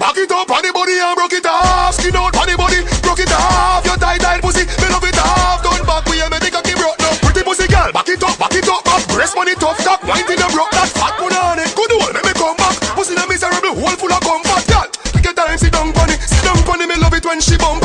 Back 0.00 0.16
it 0.16 0.32
up 0.32 0.48
on 0.48 0.64
the 0.64 0.72
body 0.72 0.96
and 0.96 1.12
broke 1.12 1.36
it 1.36 1.44
off. 1.44 2.00
Skin 2.00 2.16
out 2.16 2.32
on 2.32 2.48
the 2.48 2.56
body, 2.56 2.80
broke 3.04 3.20
it 3.20 3.28
off. 3.28 3.84
Your 3.84 4.00
tight, 4.00 4.24
tight 4.24 4.40
pussy, 4.40 4.64
me 4.64 4.88
love 4.88 5.04
it 5.04 5.20
off. 5.20 5.60
Don't 5.60 5.84
back 5.84 6.08
we 6.08 6.16
me 6.32 6.38
think 6.40 6.56
I 6.56 6.64
keep 6.64 6.80
broke 6.80 6.96
now. 6.96 7.12
Pretty 7.20 7.44
pussy 7.44 7.68
girl, 7.68 7.92
back 7.92 8.08
it 8.08 8.24
up, 8.24 8.40
back 8.40 8.56
it 8.56 8.64
up, 8.64 8.80
up. 8.88 9.04
Breast 9.12 9.36
money 9.36 9.52
tough, 9.60 9.76
that 9.84 10.00
wine 10.08 10.24
till 10.24 10.40
you 10.40 10.50
broke 10.56 10.72
that 10.72 10.88
fat 10.96 11.12
put 11.20 11.36
on 11.36 11.60
it. 11.60 11.68
Good 11.76 11.92
one, 11.92 12.16
let 12.16 12.24
me 12.24 12.32
come 12.40 12.56
back. 12.56 12.80
Pussy 12.96 13.12
na 13.12 13.28
miserable, 13.28 13.76
hole 13.76 14.00
full 14.00 14.08
of 14.08 14.24
comfort, 14.24 14.64
girl. 14.64 14.88
Take 15.12 15.28
your 15.28 15.36
time, 15.36 15.60
sit 15.60 15.76
down, 15.76 15.92
bunny, 15.92 16.16
sit 16.24 16.40
down, 16.40 16.56
bunny. 16.64 16.88
Me 16.88 16.96
love 16.96 17.12
it 17.12 17.24
when 17.28 17.36
she 17.44 17.60
bump 17.60 17.84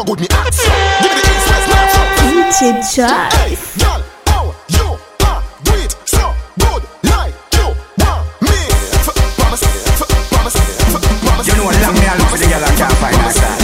so 0.00 0.04
good, 0.04 0.20
me 0.20 0.26
act 0.32 0.54
so. 0.54 0.70
Give 1.02 1.12
me 1.12 1.20
the 1.20 1.30
east, 1.30 1.48
west, 1.50 1.68
north, 1.68 1.92
south. 1.92 2.10
DJ 2.20 2.60
Joy. 2.94 3.36
Hey, 3.36 3.56
girl, 3.78 4.02
oh, 4.28 4.56
you 4.68 4.86
are 5.26 5.42
do 5.64 5.72
it 5.84 5.92
so 6.08 6.32
good 6.58 6.82
like 7.04 7.34
you 7.52 7.66
want 8.00 8.24
me. 8.40 8.56
F- 8.96 9.36
Promise, 9.36 9.62
f- 10.00 10.28
promise, 10.30 10.56
f- 10.56 11.20
promise. 11.20 11.46
You 11.48 11.56
know 11.56 11.64
what 11.64 11.82
long 11.82 11.94
me 11.94 12.06
I 12.06 12.16
look 12.16 12.28
for 12.28 12.38
the 12.38 12.46
girl 12.46 12.64
I 12.64 12.74
can't 12.76 12.92
find 12.94 13.16
her 13.16 13.59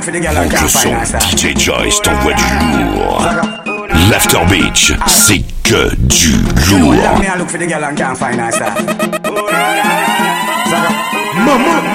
truc 0.00 0.24
Le 0.62 0.68
son 0.68 0.94
DJ 1.18 1.58
Joyce 1.58 2.00
t'envoie 2.02 2.32
du 2.32 2.42
lourd. 2.94 3.26
L'After 4.10 4.40
Beach, 4.48 4.92
c'est 5.06 5.42
que 5.62 5.94
du 5.96 6.32
lourd. 6.70 6.94
Maman 11.44 11.89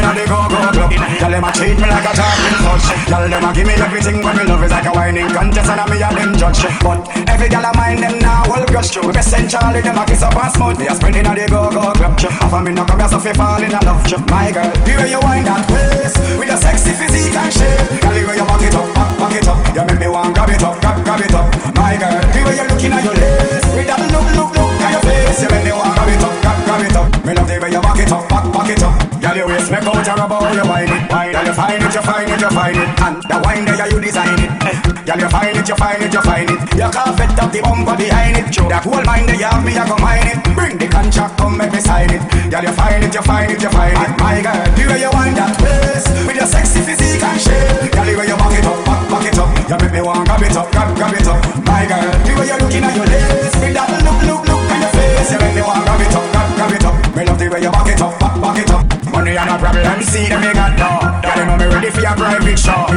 night, 0.00 0.16
in 0.16 0.18
a 0.18 0.20
the 0.20 0.24
go-go 0.28 0.58
club, 0.72 0.92
girl 1.20 1.30
them 1.30 1.44
a 1.44 1.50
treat 1.52 1.76
me 1.76 1.86
like 1.88 2.08
a 2.08 2.12
talking 2.16 2.56
touch. 2.64 2.86
Girl 3.08 3.24
them 3.28 3.44
a 3.44 3.50
give 3.52 3.66
me 3.66 3.74
everything, 3.76 4.18
but 4.22 4.34
me 4.36 4.44
love 4.44 4.64
is 4.64 4.70
like 4.70 4.86
a 4.86 4.92
whining 4.92 5.28
contest, 5.30 5.70
and 5.70 5.80
I 5.80 5.84
me 5.88 5.96
a 6.00 6.08
them 6.08 6.32
judge. 6.36 6.62
But 6.80 7.00
every 7.28 7.48
girl 7.48 7.64
a 7.64 7.72
mind 7.76 8.02
them 8.02 8.18
now 8.18 8.44
all 8.48 8.64
gush. 8.66 8.96
We 8.96 9.12
best 9.12 9.30
send 9.30 9.50
Charlie 9.50 9.80
them 9.80 9.98
a 9.98 10.04
kiss 10.04 10.22
up 10.22 10.36
and 10.36 10.52
smooth. 10.52 10.78
Me 10.78 10.86
a 10.88 10.94
spend 10.94 11.16
in 11.16 11.26
a 11.26 11.32
the 11.34 11.46
go-go 11.48 11.92
club. 11.92 12.18
Half 12.20 12.52
a 12.52 12.58
me 12.62 12.72
no 12.72 12.84
come 12.84 13.00
here 13.00 13.08
so 13.08 13.18
fi 13.20 13.32
fall 13.32 13.62
in 13.62 13.72
love. 13.72 14.00
My 14.30 14.50
girl, 14.52 14.70
the 14.84 14.92
way 14.96 15.10
you 15.10 15.20
wind 15.20 15.46
that 15.46 15.64
waist 15.70 16.16
with 16.38 16.48
your 16.48 16.56
sexy 16.56 16.92
physique 16.96 17.36
and 17.36 17.52
shape. 17.52 18.00
Girl, 18.00 18.14
the 18.14 18.22
way 18.24 18.36
you 18.36 18.46
back 18.46 18.62
it 18.64 18.74
up, 18.74 18.88
back, 18.94 19.10
back 19.18 19.34
it 19.36 19.48
up. 19.48 19.58
You 19.74 19.84
make 19.86 20.00
me 20.00 20.08
want 20.08 20.34
grab 20.34 20.50
it 20.50 20.62
up, 20.62 20.80
grab, 20.80 20.96
grab 21.04 21.20
it 21.20 21.34
up. 21.34 21.46
My 21.76 21.96
girl, 21.96 22.14
the 22.14 22.40
way 22.44 22.54
you 22.56 22.66
looking 22.68 22.92
at 22.92 23.04
your 23.04 23.14
lace 23.14 23.68
with 23.74 23.86
that 23.86 24.00
look, 24.12 24.28
look, 24.36 24.54
look 24.54 24.59
the 33.30 33.38
wine 33.46 33.64
there, 33.64 33.86
you 33.86 34.00
design 34.02 34.38
it. 34.42 34.50
Eh, 34.66 34.74
girl, 35.06 35.20
you 35.22 35.28
find 35.30 35.56
it, 35.56 35.68
you 35.68 35.76
find 35.76 36.02
it, 36.02 36.12
you 36.12 36.22
find 36.22 36.50
it. 36.50 36.60
You 36.74 36.90
can't 36.90 37.14
fit 37.14 37.38
up 37.38 37.52
the 37.54 37.60
bumper 37.62 37.96
behind 37.96 38.36
it. 38.36 38.50
That 38.66 38.82
whole 38.82 39.04
mind 39.06 39.28
there, 39.30 39.38
you 39.38 39.46
have 39.46 39.62
me, 39.64 39.78
I 39.78 39.86
go 39.86 39.96
mine 40.02 40.26
it. 40.26 40.38
Bring 40.54 40.74
the 40.78 40.88
contract, 40.90 41.38
come 41.38 41.56
make 41.56 41.72
me 41.72 41.80
sign 41.80 42.10
it. 42.10 42.22
Girl, 42.50 42.62
you 42.66 42.74
find 42.74 43.04
it, 43.04 43.14
you 43.14 43.22
find 43.22 43.50
it, 43.50 43.62
you 43.62 43.70
find 43.70 43.94
it. 43.94 44.10
My 44.18 44.42
girl, 44.42 44.58
way 44.90 45.00
you 45.00 45.09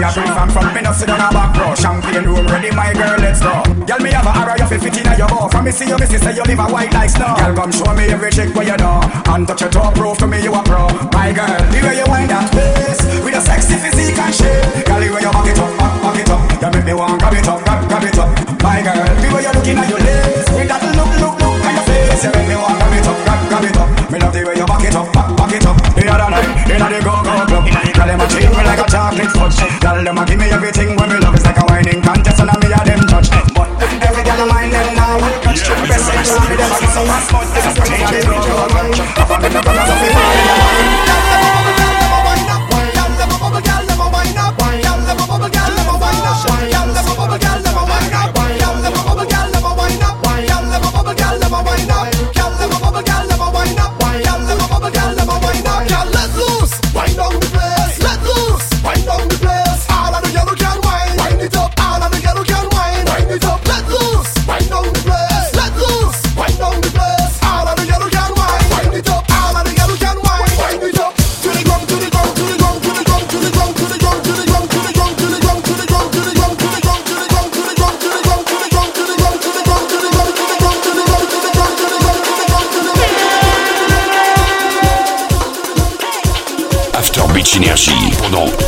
a 0.04 0.12
bring 0.12 0.32
from 0.36 0.50
front, 0.52 0.76
me 0.76 0.82
no 0.82 0.92
sit 0.92 1.10
on 1.10 1.20
a 1.20 1.30
back 1.32 1.56
row. 1.56 1.74
Champagne 1.76 2.28
room 2.28 2.46
ready, 2.48 2.72
my 2.76 2.92
girl, 2.94 3.18
let's 3.18 3.40
go. 3.40 3.64
Girl, 3.88 4.00
me 4.04 4.12
have 4.12 4.28
a 4.28 4.32
arrow, 4.36 4.56
you 4.60 4.68
fi 4.68 4.78
fit 4.78 4.98
in 5.00 5.08
your 5.18 5.28
bow. 5.28 5.48
From 5.48 5.66
me 5.66 5.72
see 5.72 5.88
you, 5.88 5.98
me 5.98 6.06
say 6.06 6.36
you 6.36 6.44
live 6.44 6.60
a 6.60 6.68
white 6.68 6.94
like 6.94 7.10
snow. 7.10 7.36
Girl, 7.40 7.56
come 7.56 7.72
show 7.72 7.92
me 7.96 8.06
every 8.12 8.32
trick 8.32 8.54
where 8.56 8.68
you 8.68 8.78
know. 8.78 9.00
And 9.32 9.48
touch 9.48 9.62
your 9.62 9.72
toe, 9.72 9.92
proof 9.96 10.18
to 10.20 10.28
me 10.28 10.44
you 10.44 10.54
a 10.54 10.62
pro. 10.64 10.88
My 11.16 11.32
girl, 11.32 11.48
the 11.72 11.80
way 11.84 11.96
you 11.98 12.08
wind 12.12 12.30
that 12.30 12.52
waist 12.54 13.02
with 13.24 13.36
a 13.36 13.42
sexy 13.42 13.76
physique 13.80 14.20
and 14.20 14.34
shape. 14.36 14.86
Girl, 14.86 15.00
the 15.00 15.08
way 15.10 15.22
you 15.24 15.32
back 15.32 15.48
it 15.48 15.60
up, 15.60 15.72
back, 15.80 15.96
back 16.04 16.20
it 16.20 16.30
up. 16.30 16.42
You 16.62 16.70
make 16.72 16.86
me 16.86 16.94
want 16.94 17.20
grab 17.20 17.34
it 17.34 17.48
up, 17.48 17.53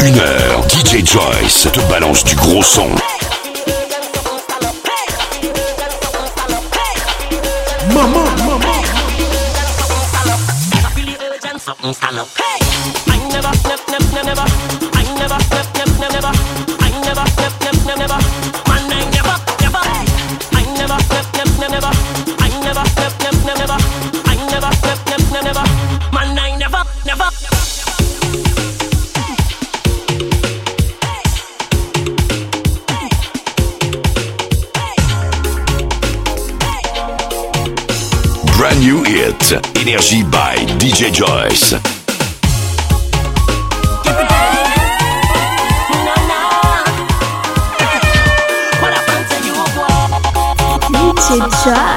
une 0.05 0.19
heure, 0.19 0.61
DJ 0.69 1.03
Joyce 1.03 1.67
te 1.73 1.79
balance 1.89 2.23
du 2.23 2.35
gros 2.35 2.61
son. 2.61 2.89
New 38.85 39.01
hit, 39.01 39.51
Energy 39.77 40.21
by 40.29 40.55
DJ 40.77 41.11
Joyce. 41.11 41.73
DJ 50.93 51.49
Joyce. 51.63 51.94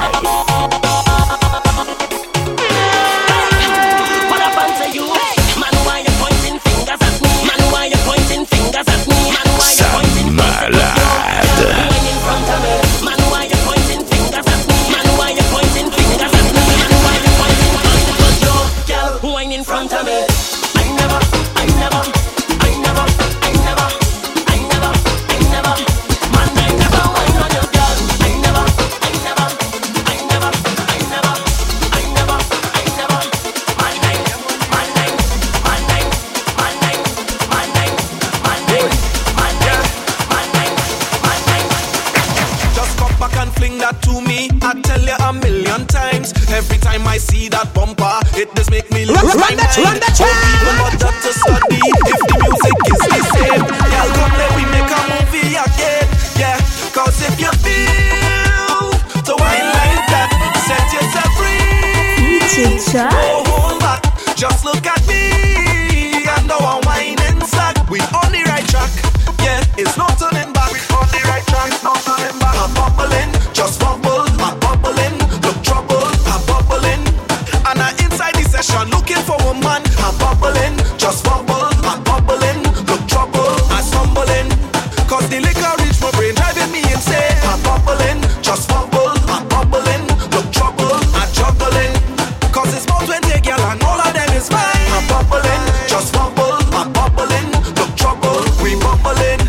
It's 93.39 93.49
about 93.49 93.59
20 93.59 93.61
girl 93.61 93.61
and 93.71 93.83
all 93.85 94.01
of 94.01 94.15
them 94.15 94.37
is 94.37 94.51
mine. 94.51 94.91
I'm 94.91 95.07
bubbling, 95.09 95.89
just 95.89 96.13
bubble. 96.13 96.59
I'm 96.75 96.93
bubbling, 96.93 97.51
look 97.77 97.97
trouble. 97.97 98.43
We 98.63 98.75
bubbling, 98.77 99.41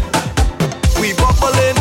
we 1.02 1.14
bubbling. 1.14 1.78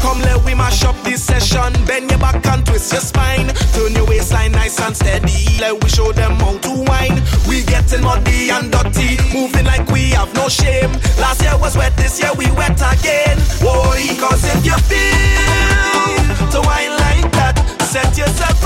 Come 0.00 0.20
let 0.22 0.44
we 0.44 0.54
mash 0.54 0.84
up 0.84 0.96
this 1.04 1.22
session. 1.24 1.72
Bend 1.86 2.10
your 2.10 2.18
back 2.18 2.44
and 2.46 2.64
twist 2.64 2.92
your 2.92 3.00
spine. 3.00 3.48
Turn 3.74 3.92
your 3.92 4.06
waistline 4.06 4.52
nice 4.52 4.80
and 4.80 4.96
steady. 4.96 5.58
Let 5.60 5.82
we 5.82 5.88
show 5.88 6.12
them 6.12 6.36
how 6.36 6.58
to 6.58 6.72
wine. 6.86 7.22
We 7.48 7.62
getting 7.64 8.02
muddy 8.02 8.50
and 8.50 8.70
dirty. 8.70 9.18
Moving 9.32 9.66
like 9.66 9.86
we 9.88 10.10
have 10.10 10.32
no 10.34 10.48
shame. 10.48 10.92
Last 11.18 11.42
year 11.42 11.56
was 11.58 11.76
wet, 11.76 11.96
this 11.96 12.20
year 12.20 12.32
we 12.36 12.50
wet 12.52 12.80
again. 12.80 13.38
Boy, 13.60 14.16
cause 14.20 14.44
if 14.44 14.64
you 14.64 14.76
feel 14.88 16.50
to 16.52 16.60
wine 16.66 16.94
like 16.96 17.30
that, 17.32 17.56
set 17.82 18.16
yourself 18.16 18.57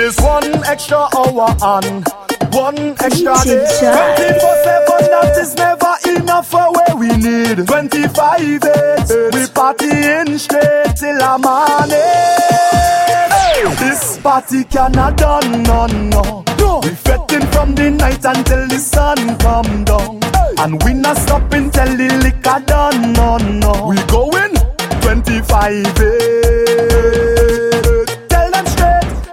we 0.00 0.06
need 0.06 0.08
is 0.08 0.20
one 0.20 0.64
extra 0.64 1.08
hour 1.16 1.56
and 1.62 2.04
one 2.52 2.96
extra 3.00 3.34
day. 3.44 3.66
Teacher. 3.66 3.92
24 3.92 4.54
7, 4.64 5.10
that 5.10 5.38
is 5.40 5.54
never 5.56 5.94
enough 6.18 6.48
for 6.48 6.72
where 6.72 6.96
we 6.96 7.08
need. 7.16 7.66
25 7.66 8.60
days, 8.60 9.10
we 9.32 9.46
partying 9.52 10.38
straight 10.38 10.96
till 10.96 11.20
a 11.20 11.38
morning. 11.38 11.98
This 13.78 14.18
party 14.18 14.64
cannot 14.64 15.16
done, 15.16 15.62
no, 15.62 15.86
no. 15.86 16.44
We 16.82 16.90
fetting 16.90 17.46
from 17.48 17.74
the 17.74 17.90
night 17.90 18.24
until 18.24 18.66
the 18.68 18.78
sun 18.78 19.38
come 19.38 19.84
down. 19.84 20.20
And 20.58 20.82
we 20.82 20.94
not 20.94 21.16
stopping 21.16 21.70
till 21.70 21.96
the 21.96 22.08
liquor 22.24 22.64
done, 22.66 23.12
no, 23.12 23.36
no. 23.38 23.86
We 23.88 23.96
going 24.06 24.54
25 25.02 25.94
days. 25.94 26.89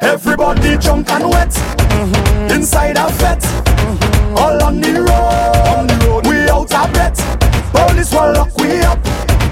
Tell 0.08 0.16
them 0.16 0.22
straight, 0.22 0.40
everybody 0.40 0.78
drunk 0.78 1.10
and 1.12 1.30
wet. 1.30 1.50
Mm-hmm. 1.50 2.56
Inside 2.56 2.98
a 2.98 3.10
vet, 3.20 3.42
mm-hmm. 3.42 4.38
all 4.38 4.64
on 4.64 4.80
the 4.80 4.94
road. 5.04 6.26
We 6.28 6.50
out 6.50 6.74
of 6.74 6.94
breath. 6.94 7.20
Police 7.74 8.12
will 8.14 8.34
lock 8.34 8.56
we 8.58 8.80
up. 8.82 9.06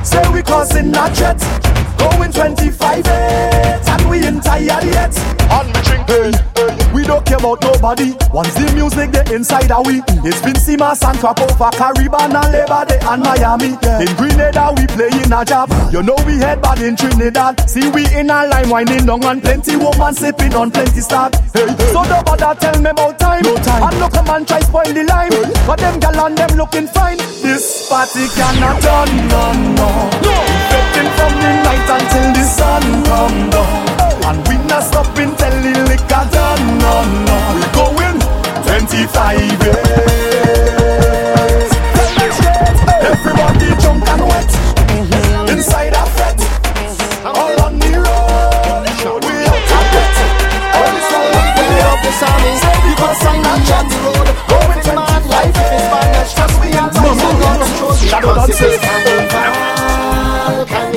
Say 0.06 0.25
we 0.36 0.44
causing 0.44 0.94
a 0.94 1.08
threat. 1.16 1.40
Going 1.98 2.32
25 2.32 3.04
days, 3.04 3.88
and 3.88 4.10
we 4.10 4.18
ain't 4.20 4.44
tired 4.44 4.84
yet. 4.84 5.16
On 5.50 5.66
me 5.66 5.80
drink, 5.88 6.04
hey, 6.12 6.32
hey. 6.60 6.92
We 6.94 7.04
don't 7.04 7.26
care 7.26 7.38
about 7.38 7.62
nobody. 7.62 8.14
Once 8.34 8.54
the 8.54 8.70
music 8.76 9.14
get 9.14 9.32
inside 9.32 9.72
of 9.72 9.88
we, 9.88 10.04
it's 10.28 10.42
been 10.44 10.60
Simas 10.60 11.08
and 11.08 11.18
Crop 11.20 11.40
Over 11.40 11.72
Caribbean 11.72 12.36
and 12.36 12.52
Labor 12.52 12.84
Day 12.84 13.00
and 13.00 13.24
Miami. 13.24 13.80
In 14.04 14.12
Grenada 14.20 14.76
we 14.76 14.86
playing 14.92 15.32
a 15.32 15.46
job. 15.46 15.72
You 15.92 16.04
know 16.04 16.16
we 16.28 16.36
head 16.36 16.62
bad 16.62 16.82
in 16.82 16.96
Trinidad. 16.98 17.70
See 17.70 17.88
we 17.90 18.04
in 18.12 18.30
a 18.30 18.46
line 18.46 18.70
winding 18.70 19.06
down 19.06 19.24
and 19.24 19.42
plenty 19.42 19.78
woman 19.78 20.14
sipping 20.14 20.54
on 20.54 20.70
plenty 20.72 21.00
stock. 21.00 21.34
Hey, 21.56 21.72
so 21.96 22.04
nobody 22.04 22.60
tell 22.60 22.82
me 22.82 22.90
about 22.90 23.20
time. 23.20 23.44
No 23.44 23.56
time. 23.56 23.84
And 23.88 24.00
no 24.00 24.10
come 24.10 24.30
and 24.30 24.48
try 24.48 24.60
spoil 24.60 24.92
the 24.92 25.04
line. 25.04 25.32
But 25.66 25.80
them 25.80 26.00
gal 26.00 26.26
and 26.28 26.38
them 26.38 26.58
looking 26.58 26.88
fine. 26.88 27.18
This 27.18 27.88
party 27.88 28.28
cannot 28.36 28.82
done, 28.82 29.28
no, 29.32 29.44
no. 29.80 30.25
No. 30.26 30.36
Waiting 30.72 31.12
from 31.18 31.34
the 31.42 31.52
night 31.66 31.88
until 31.96 32.28
the 32.34 32.44
sun 32.44 32.84
come 33.06 33.40
down. 33.54 33.86
And 34.28 34.40
we 34.48 34.56
not 34.68 34.84
stopping 34.84 35.32
till 35.38 35.56
the 35.62 35.74
liquor 35.90 36.26
done, 36.34 36.66
no, 36.82 36.94
no. 37.28 37.38
We 37.56 37.64
going 37.78 38.20
25 38.66 39.60
days. 39.62 40.16
Everybody 43.06 43.70
drunk 43.82 44.08
and 44.10 44.24
wet. 44.30 44.52
Inside 45.50 45.94
a 45.94 46.04
fret. 46.16 46.40
All 47.26 47.56
on 47.66 47.78
the 47.78 47.92
road. 48.02 48.86
We 49.22 49.36
breath. 49.94 50.20
All 50.76 50.92
this 50.96 51.12
all 51.14 51.30
we 51.58 51.66
up 51.86 52.00
the 52.02 52.12
sound 52.20 52.46
is 52.50 52.62
you 52.86 52.96
got 52.98 53.16
sign 53.22 53.46
and 53.46 53.62
chat 53.68 53.86
the 53.90 53.98
road. 54.06 54.28
Going 54.50 54.82
to 54.86 54.92
my 54.94 55.20
life 55.30 55.54
if 55.54 55.72
it's 55.74 55.86
Spanish. 55.86 56.34
Trust 56.34 56.56
me, 56.62 56.68
I'm 56.74 56.90
not 56.94 57.14
going 57.14 57.60
to 57.60 57.66
control. 57.66 57.94
Shadow 57.94 58.34
dances. 58.36 58.80
Carnival, 58.82 59.28
carnival, 59.30 59.54
yeah. 59.54 59.66
Teacher. 59.66 59.75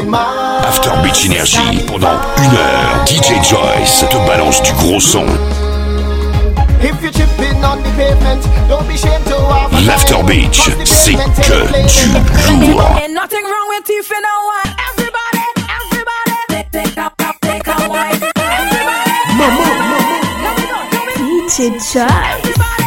After 0.00 0.90
Beach 1.02 1.26
Energy, 1.26 1.82
pendant 1.88 2.20
une 2.36 2.54
heure, 2.54 3.04
DJ 3.04 3.42
Joyce 3.42 4.04
te 4.08 4.16
balance 4.28 4.62
du 4.62 4.70
gros 4.74 5.00
son. 5.00 5.26
L'After 9.84 10.22
Beach, 10.24 10.70
c'est 10.84 11.14
que 11.14 11.66
du 12.46 12.70
lourd. 12.70 12.84
DJ 21.18 21.72
Joyce. 21.92 22.77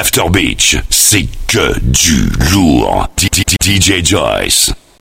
After 0.00 0.30
Beach, 0.30 0.78
c'est 0.88 1.26
que 1.46 1.78
du 1.80 2.32
lourd. 2.54 3.06
DJ 3.62 4.02
Joyce. 4.02 4.72